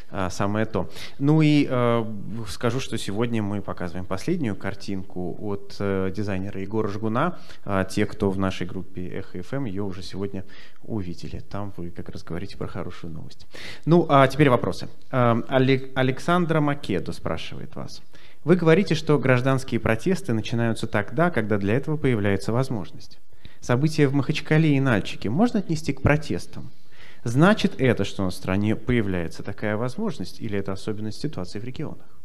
[0.10, 0.90] а, самое то.
[1.18, 2.06] Ну и э,
[2.48, 7.38] скажу, что сегодня мы показываем последнюю картинку от э, дизайнера Егора Жгуна.
[7.66, 10.46] А, те, кто в нашей группе Эхо FM, ее уже сегодня
[10.84, 11.40] увидели.
[11.40, 13.48] Там вы как раз говорите про хорошую новость.
[13.86, 14.88] Ну, а теперь вопросы.
[15.12, 18.02] Э, Александра Македу спрашивает вас.
[18.44, 23.20] Вы говорите, что гражданские протесты начинаются тогда, когда для этого появляется возможность.
[23.60, 26.72] События в Махачкале и Нальчике можно отнести к протестам?
[27.26, 32.18] Значит это, что на стране появляется такая возможность, или это особенность ситуации в регионах?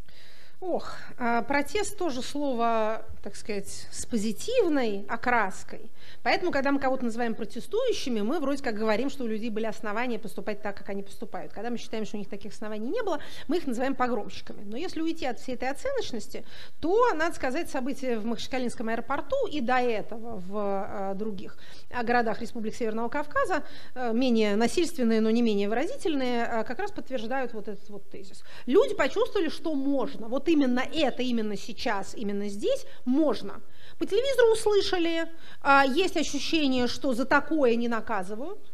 [0.67, 5.91] Ох, а протест тоже слово, так сказать, с позитивной окраской.
[6.23, 10.19] Поэтому, когда мы кого-то называем протестующими, мы вроде как говорим, что у людей были основания
[10.19, 11.53] поступать так, как они поступают.
[11.53, 14.63] Когда мы считаем, что у них таких оснований не было, мы их называем погромщиками.
[14.65, 16.47] Но если уйти от всей этой оценочности,
[16.81, 21.59] то, надо сказать, события в Махачкалинском аэропорту и до этого в э, других
[21.91, 27.69] э, городах Республик Северного Кавказа, менее насильственные, но не менее выразительные, как раз подтверждают вот
[27.69, 28.43] этот вот тезис.
[28.65, 30.29] Люди почувствовали, что можно.
[30.29, 33.61] Вот именно это, именно сейчас, именно здесь можно.
[33.99, 35.29] По телевизору услышали,
[35.61, 38.73] а, есть ощущение, что за такое не наказывают,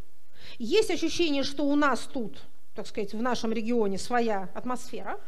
[0.58, 2.42] есть ощущение, что у нас тут,
[2.74, 5.18] так сказать, в нашем регионе своя атмосфера,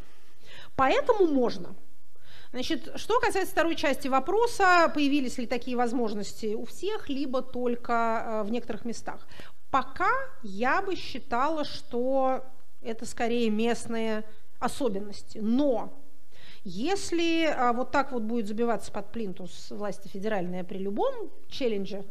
[0.77, 1.75] поэтому можно.
[2.53, 8.45] Значит, что касается второй части вопроса, появились ли такие возможности у всех, либо только а,
[8.45, 9.27] в некоторых местах.
[9.71, 10.11] Пока
[10.43, 12.45] я бы считала, что
[12.83, 14.25] это скорее местные
[14.59, 15.39] особенности.
[15.39, 16.02] Но
[16.65, 22.05] если а, вот так вот будет забиваться под плинтус власти федеральная при любом челлендже,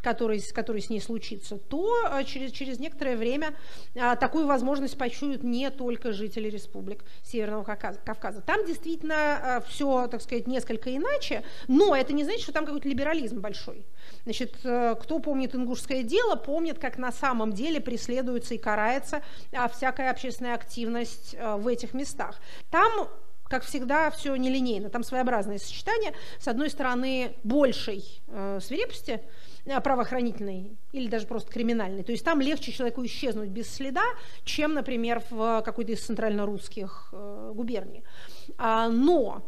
[0.00, 3.54] который, который с ней случится, то а, через, через некоторое время
[3.96, 8.40] а, такую возможность почуют не только жители республик Северного Кавказа.
[8.40, 12.88] Там действительно а, все, так сказать, несколько иначе, но это не значит, что там какой-то
[12.88, 13.84] либерализм большой.
[14.22, 19.22] Значит, э, кто помнит ингушское дело, помнит, как на самом деле преследуется и карается
[19.72, 22.40] всякая общественная активность э, в этих местах.
[22.70, 23.08] Там
[23.48, 24.90] как всегда, все нелинейно.
[24.90, 26.12] Там своеобразное сочетание.
[26.38, 29.22] С одной стороны, большей э, свирепости
[29.64, 32.02] э, правоохранительной или даже просто криминальной.
[32.02, 34.04] То есть там легче человеку исчезнуть без следа,
[34.44, 38.02] чем, например, в какой-то из центрально-русских э, губерний.
[38.58, 39.42] А, но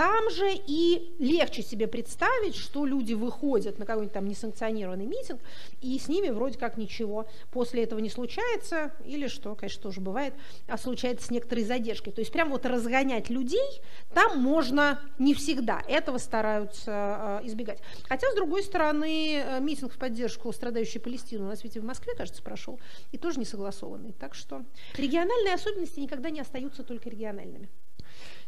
[0.00, 5.42] там же и легче себе представить, что люди выходят на какой-нибудь там несанкционированный митинг,
[5.82, 10.32] и с ними вроде как ничего после этого не случается, или что, конечно, тоже бывает,
[10.68, 12.14] а случается с некоторой задержкой.
[12.14, 13.82] То есть прям вот разгонять людей
[14.14, 17.82] там можно не всегда, этого стараются э, избегать.
[18.08, 21.84] Хотя, с другой стороны, э, митинг в поддержку страдающей Палестины у нас ведь и в
[21.84, 22.80] Москве, кажется, прошел,
[23.12, 24.14] и тоже не согласованный.
[24.18, 24.64] Так что
[24.96, 27.68] региональные особенности никогда не остаются только региональными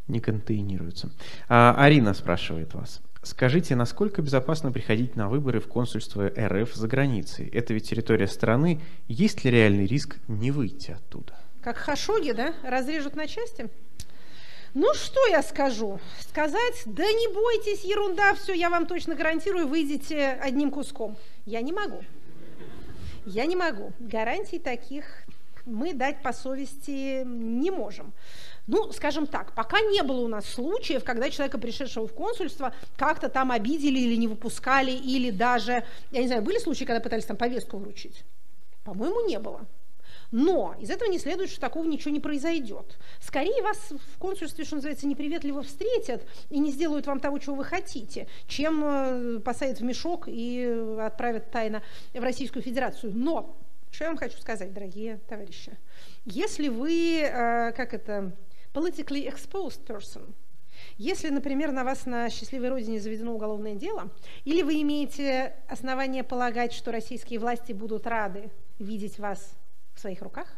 [0.08, 1.10] не контейнируются.
[1.48, 3.00] А, Арина спрашивает вас.
[3.22, 7.48] Скажите, насколько безопасно приходить на выборы в консульство РФ за границей?
[7.48, 8.80] Это ведь территория страны.
[9.06, 11.38] Есть ли реальный риск не выйти оттуда?
[11.62, 12.54] Как Хашоги, да?
[12.64, 13.70] Разрежут на части?
[14.74, 16.00] Ну, что я скажу?
[16.20, 21.16] Сказать, да не бойтесь, ерунда, все, я вам точно гарантирую, выйдете одним куском.
[21.44, 22.02] Я не могу.
[23.26, 23.92] Я не могу.
[24.00, 25.04] Гарантий таких
[25.66, 28.12] мы дать по совести не можем.
[28.66, 33.28] Ну, скажем так, пока не было у нас случаев, когда человека, пришедшего в консульство, как-то
[33.28, 37.36] там обидели или не выпускали, или даже, я не знаю, были случаи, когда пытались там
[37.36, 38.24] повестку вручить?
[38.84, 39.66] По-моему, не было.
[40.32, 42.98] Но из этого не следует, что такого ничего не произойдет.
[43.20, 47.64] Скорее вас в консульстве, что называется, неприветливо встретят и не сделают вам того, чего вы
[47.64, 51.82] хотите, чем э, посадят в мешок и отправят тайно
[52.14, 53.12] в Российскую Федерацию.
[53.14, 53.54] Но,
[53.90, 55.76] что я вам хочу сказать, дорогие товарищи,
[56.24, 58.32] если вы, э, как это,
[58.72, 60.34] politically exposed person.
[60.98, 64.10] Если, например, на вас на счастливой родине заведено уголовное дело,
[64.44, 69.56] или вы имеете основания полагать, что российские власти будут рады видеть вас
[69.94, 70.48] в своих руках,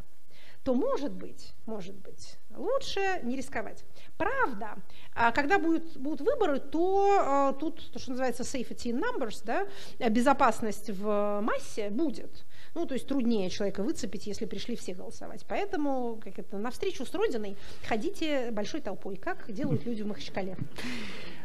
[0.64, 3.84] то может быть, может быть, лучше не рисковать.
[4.16, 4.78] Правда,
[5.14, 9.66] а когда будет, будут выборы, то э, тут то, что называется safety in numbers, да,
[10.08, 12.46] безопасность в массе будет.
[12.74, 15.44] Ну, то есть труднее человека выцепить, если пришли все голосовать.
[15.48, 17.56] Поэтому, как это, на встречу с Родиной
[17.86, 20.56] ходите большой толпой, как делают люди в Махачкале.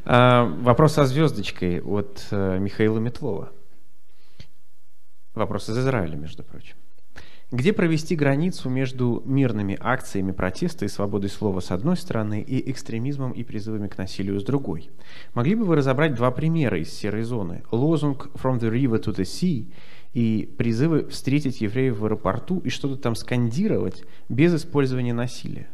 [0.05, 3.51] А, вопрос со звездочкой от э, Михаила Метлова.
[5.35, 6.75] Вопрос из Израиля, между прочим.
[7.51, 13.31] Где провести границу между мирными акциями протеста и свободой слова с одной стороны и экстремизмом
[13.31, 14.91] и призывами к насилию с другой?
[15.33, 17.63] Могли бы вы разобрать два примера из серой зоны?
[17.71, 19.71] Лозунг «From the river to the sea»
[20.13, 25.69] и призывы встретить евреев в аэропорту и что-то там скандировать без использования насилия.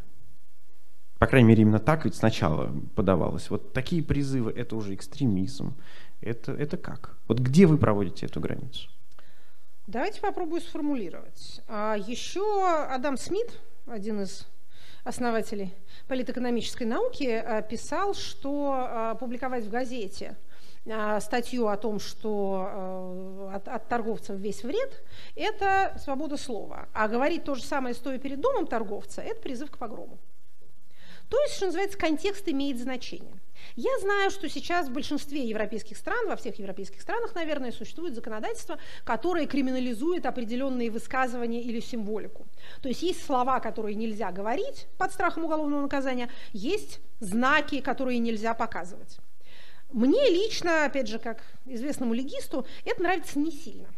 [1.18, 3.48] По крайней мере, именно так ведь сначала подавалось.
[3.48, 5.74] Вот такие призывы– это уже экстремизм.
[6.20, 7.16] Это, это как?
[7.26, 8.90] Вот где вы проводите эту границу?
[9.86, 11.62] Давайте попробую сформулировать.
[11.68, 14.46] А еще Адам Смит, один из
[15.04, 15.72] основателей
[16.08, 20.45] политэкономической науки, писал, что публиковать в газете а,
[21.20, 25.02] статью о том, что э, от, от торговцев весь вред,
[25.34, 26.88] это свобода слова.
[26.92, 30.18] А говорить то же самое, стоя перед домом торговца, это призыв к погрому.
[31.28, 33.40] То есть, что называется, контекст имеет значение.
[33.74, 38.78] Я знаю, что сейчас в большинстве европейских стран, во всех европейских странах, наверное, существует законодательство,
[39.04, 42.46] которое криминализует определенные высказывания или символику.
[42.80, 48.54] То есть есть слова, которые нельзя говорить под страхом уголовного наказания, есть знаки, которые нельзя
[48.54, 49.18] показывать.
[49.92, 53.88] Мне лично, опять же, как известному легисту, это нравится не сильно.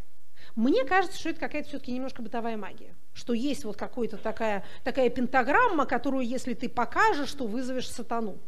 [0.55, 5.09] Мне кажется, что это какая-то все-таки немножко бытовая магия, что есть вот какая-то такая, такая
[5.09, 8.39] пентаграмма, которую, если ты покажешь, то вызовешь сатану.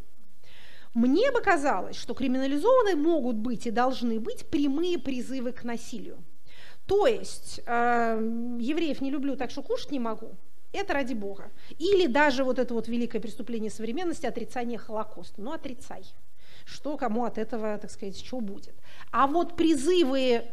[0.93, 6.19] Мне бы казалось, что криминализованы могут быть и должны быть прямые призывы к насилию.
[6.87, 8.19] То есть э,
[8.59, 10.37] евреев не люблю, так что кушать не могу.
[10.73, 11.53] Это ради Бога.
[11.79, 15.41] Или даже вот это вот великое преступление современности, отрицание Холокоста.
[15.41, 16.05] Ну, отрицай
[16.71, 18.75] что кому от этого, так сказать, что будет.
[19.11, 20.45] А вот призывы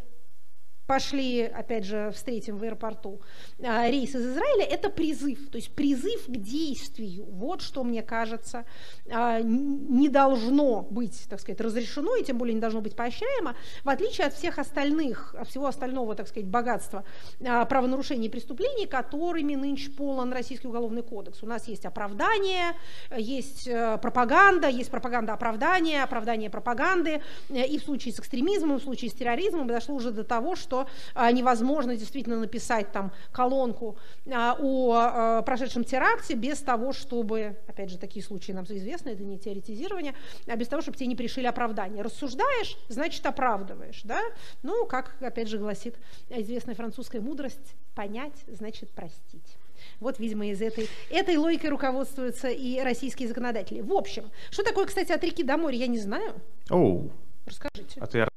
[0.87, 3.21] пошли, опять же, встретим в аэропорту
[3.61, 7.25] а, рейс из Израиля, это призыв, то есть призыв к действию.
[7.25, 8.65] Вот что, мне кажется,
[9.11, 13.89] а, не должно быть, так сказать, разрешено, и тем более не должно быть поощряемо, в
[13.89, 17.03] отличие от всех остальных, всего остального, так сказать, богатства
[17.45, 21.43] а, правонарушений и преступлений, которыми нынче полон Российский уголовный кодекс.
[21.43, 22.77] У нас есть оправдание,
[23.15, 29.11] есть э, пропаганда, есть пропаганда оправдания, оправдание пропаганды, и в случае с экстремизмом, в случае
[29.11, 33.97] с терроризмом дошло уже до того, что что а, невозможно действительно написать там колонку
[34.31, 39.23] а, о а, прошедшем теракте без того, чтобы, опять же, такие случаи нам известны, это
[39.23, 40.13] не теоретизирование,
[40.45, 42.03] а без того, чтобы тебе не пришили оправдание.
[42.03, 44.21] Рассуждаешь, значит оправдываешь, да?
[44.63, 45.95] Ну, как, опять же, гласит
[46.29, 49.57] известная французская мудрость, понять значит простить.
[49.99, 53.81] Вот, видимо, из этой, этой логикой руководствуются и российские законодатели.
[53.81, 56.33] В общем, что такое, кстати, от реки до моря, я не знаю.
[56.69, 57.11] Оу.
[57.45, 57.99] Расскажите.
[57.99, 58.29] От Иордана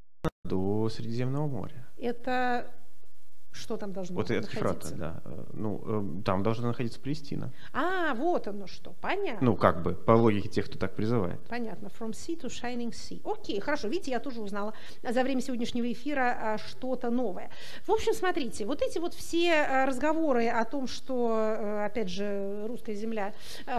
[0.45, 2.67] до Средиземного моря это
[3.53, 4.59] что там должно вот находиться?
[4.59, 5.21] Вот Ефрата, да.
[5.25, 7.53] Э, ну, э, там должна находиться Палестина.
[7.73, 9.45] А, вот оно что, понятно.
[9.45, 11.41] Ну, как бы, по логике тех, кто так призывает.
[11.49, 11.89] Понятно.
[11.89, 13.21] From sea to shining sea.
[13.25, 13.89] Окей, хорошо.
[13.89, 17.51] Видите, я тоже узнала за время сегодняшнего эфира а, что-то новое.
[17.87, 22.67] В общем, смотрите, вот эти вот все а, разговоры о том, что, э, опять же,
[22.69, 23.35] русская земля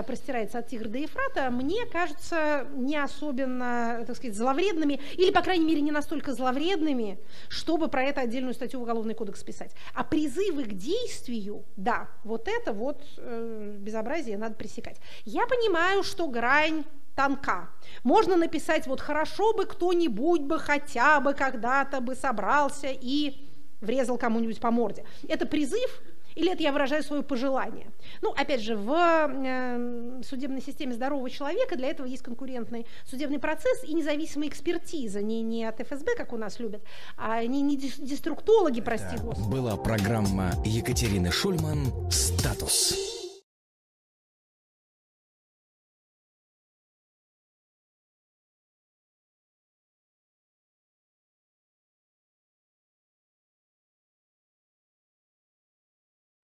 [0.05, 5.65] простирается от Тигра до Ефрата, мне кажутся не особенно, так сказать, зловредными, или, по крайней
[5.65, 9.75] мере, не настолько зловредными, чтобы про это отдельную статью в Уголовный кодекс писать писать.
[9.93, 14.97] А призывы к действию, да, вот это вот э, безобразие надо пресекать.
[15.25, 16.83] Я понимаю, что грань
[17.15, 17.69] тонка.
[18.03, 23.47] Можно написать, вот хорошо бы кто-нибудь бы хотя бы когда-то бы собрался и
[23.81, 25.03] врезал кому-нибудь по морде.
[25.27, 26.01] Это призыв
[26.35, 27.91] или это я выражаю свое пожелание?
[28.21, 33.83] Ну, опять же, в э, судебной системе здорового человека для этого есть конкурентный судебный процесс
[33.83, 36.83] и независимая экспертиза, не, не от ФСБ, как у нас любят,
[37.17, 39.51] а не, не деструктологи, прости Это господи.
[39.51, 43.30] Была программа Екатерины Шульман «Статус».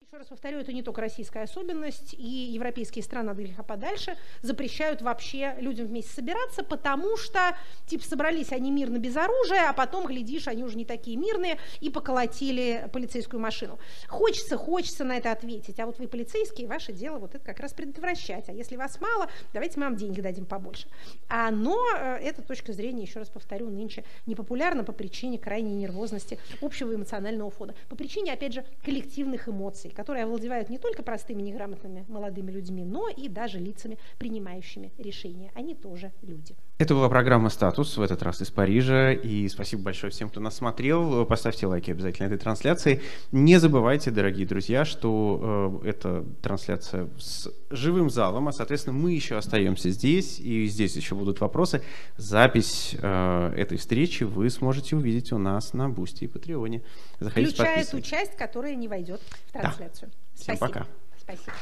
[0.07, 5.01] Еще раз повторю, это не только российская особенность, и европейские страны от греха подальше запрещают
[5.01, 10.47] вообще людям вместе собираться, потому что, типа, собрались они мирно без оружия, а потом, глядишь,
[10.47, 13.79] они уже не такие мирные, и поколотили полицейскую машину.
[14.07, 17.73] Хочется, хочется на это ответить, а вот вы полицейские, ваше дело вот это как раз
[17.73, 20.87] предотвращать, а если вас мало, давайте мы вам деньги дадим побольше.
[21.27, 26.39] А, но э, эта точка зрения, еще раз повторю, нынче непопулярна по причине крайней нервозности
[26.61, 32.05] общего эмоционального фона, по причине, опять же, коллективных эмоций, которые овладевают не только простыми неграмотными
[32.07, 35.51] молодыми людьми, но и даже лицами, принимающими решения.
[35.55, 36.55] Они тоже люди.
[36.77, 39.11] Это была программа «Статус», в этот раз из Парижа.
[39.11, 41.25] И спасибо большое всем, кто нас смотрел.
[41.25, 43.01] Поставьте лайки обязательно этой трансляции.
[43.31, 49.35] Не забывайте, дорогие друзья, что э, это трансляция с живым залом, а, соответственно, мы еще
[49.35, 51.81] остаемся здесь, и здесь еще будут вопросы.
[52.17, 56.83] Запись э, этой встречи вы сможете увидеть у нас на Boosty и Patreon е.
[57.19, 59.86] Заходите, Включая ту часть, которая не войдет в трансляцию.
[59.86, 59.86] Да.
[59.93, 60.67] Всем Спасибо.
[60.67, 60.87] пока.
[61.19, 61.53] Спасибо.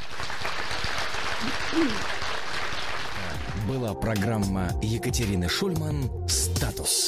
[3.68, 7.04] Была программа Екатерины Шульман «Статус».